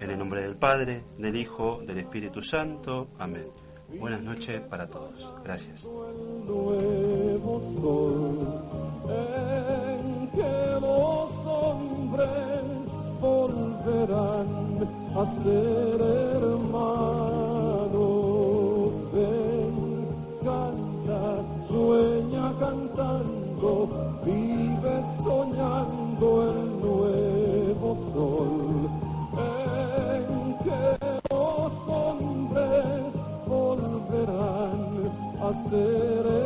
En 0.00 0.10
el 0.10 0.18
nombre 0.18 0.42
del 0.42 0.56
Padre, 0.56 1.04
del 1.16 1.36
Hijo, 1.36 1.80
del 1.86 1.98
Espíritu 1.98 2.42
Santo. 2.42 3.08
Amén. 3.18 3.61
Buenas 3.98 4.22
noches 4.22 4.60
para 4.62 4.86
todos. 4.86 5.28
Gracias. 5.44 5.86
volverán 13.22 14.48
a 15.14 15.24
ser 15.42 16.00
hermanos. 16.40 17.02
Ven, 19.14 19.76
canta, 20.42 21.22
sueña 21.68 22.46
cantando, 22.58 23.70
vive 24.24 24.94
soñando 25.24 26.26
el 26.50 26.58
nuevo 26.80 27.88
sol 28.12 28.61
a 35.74 36.41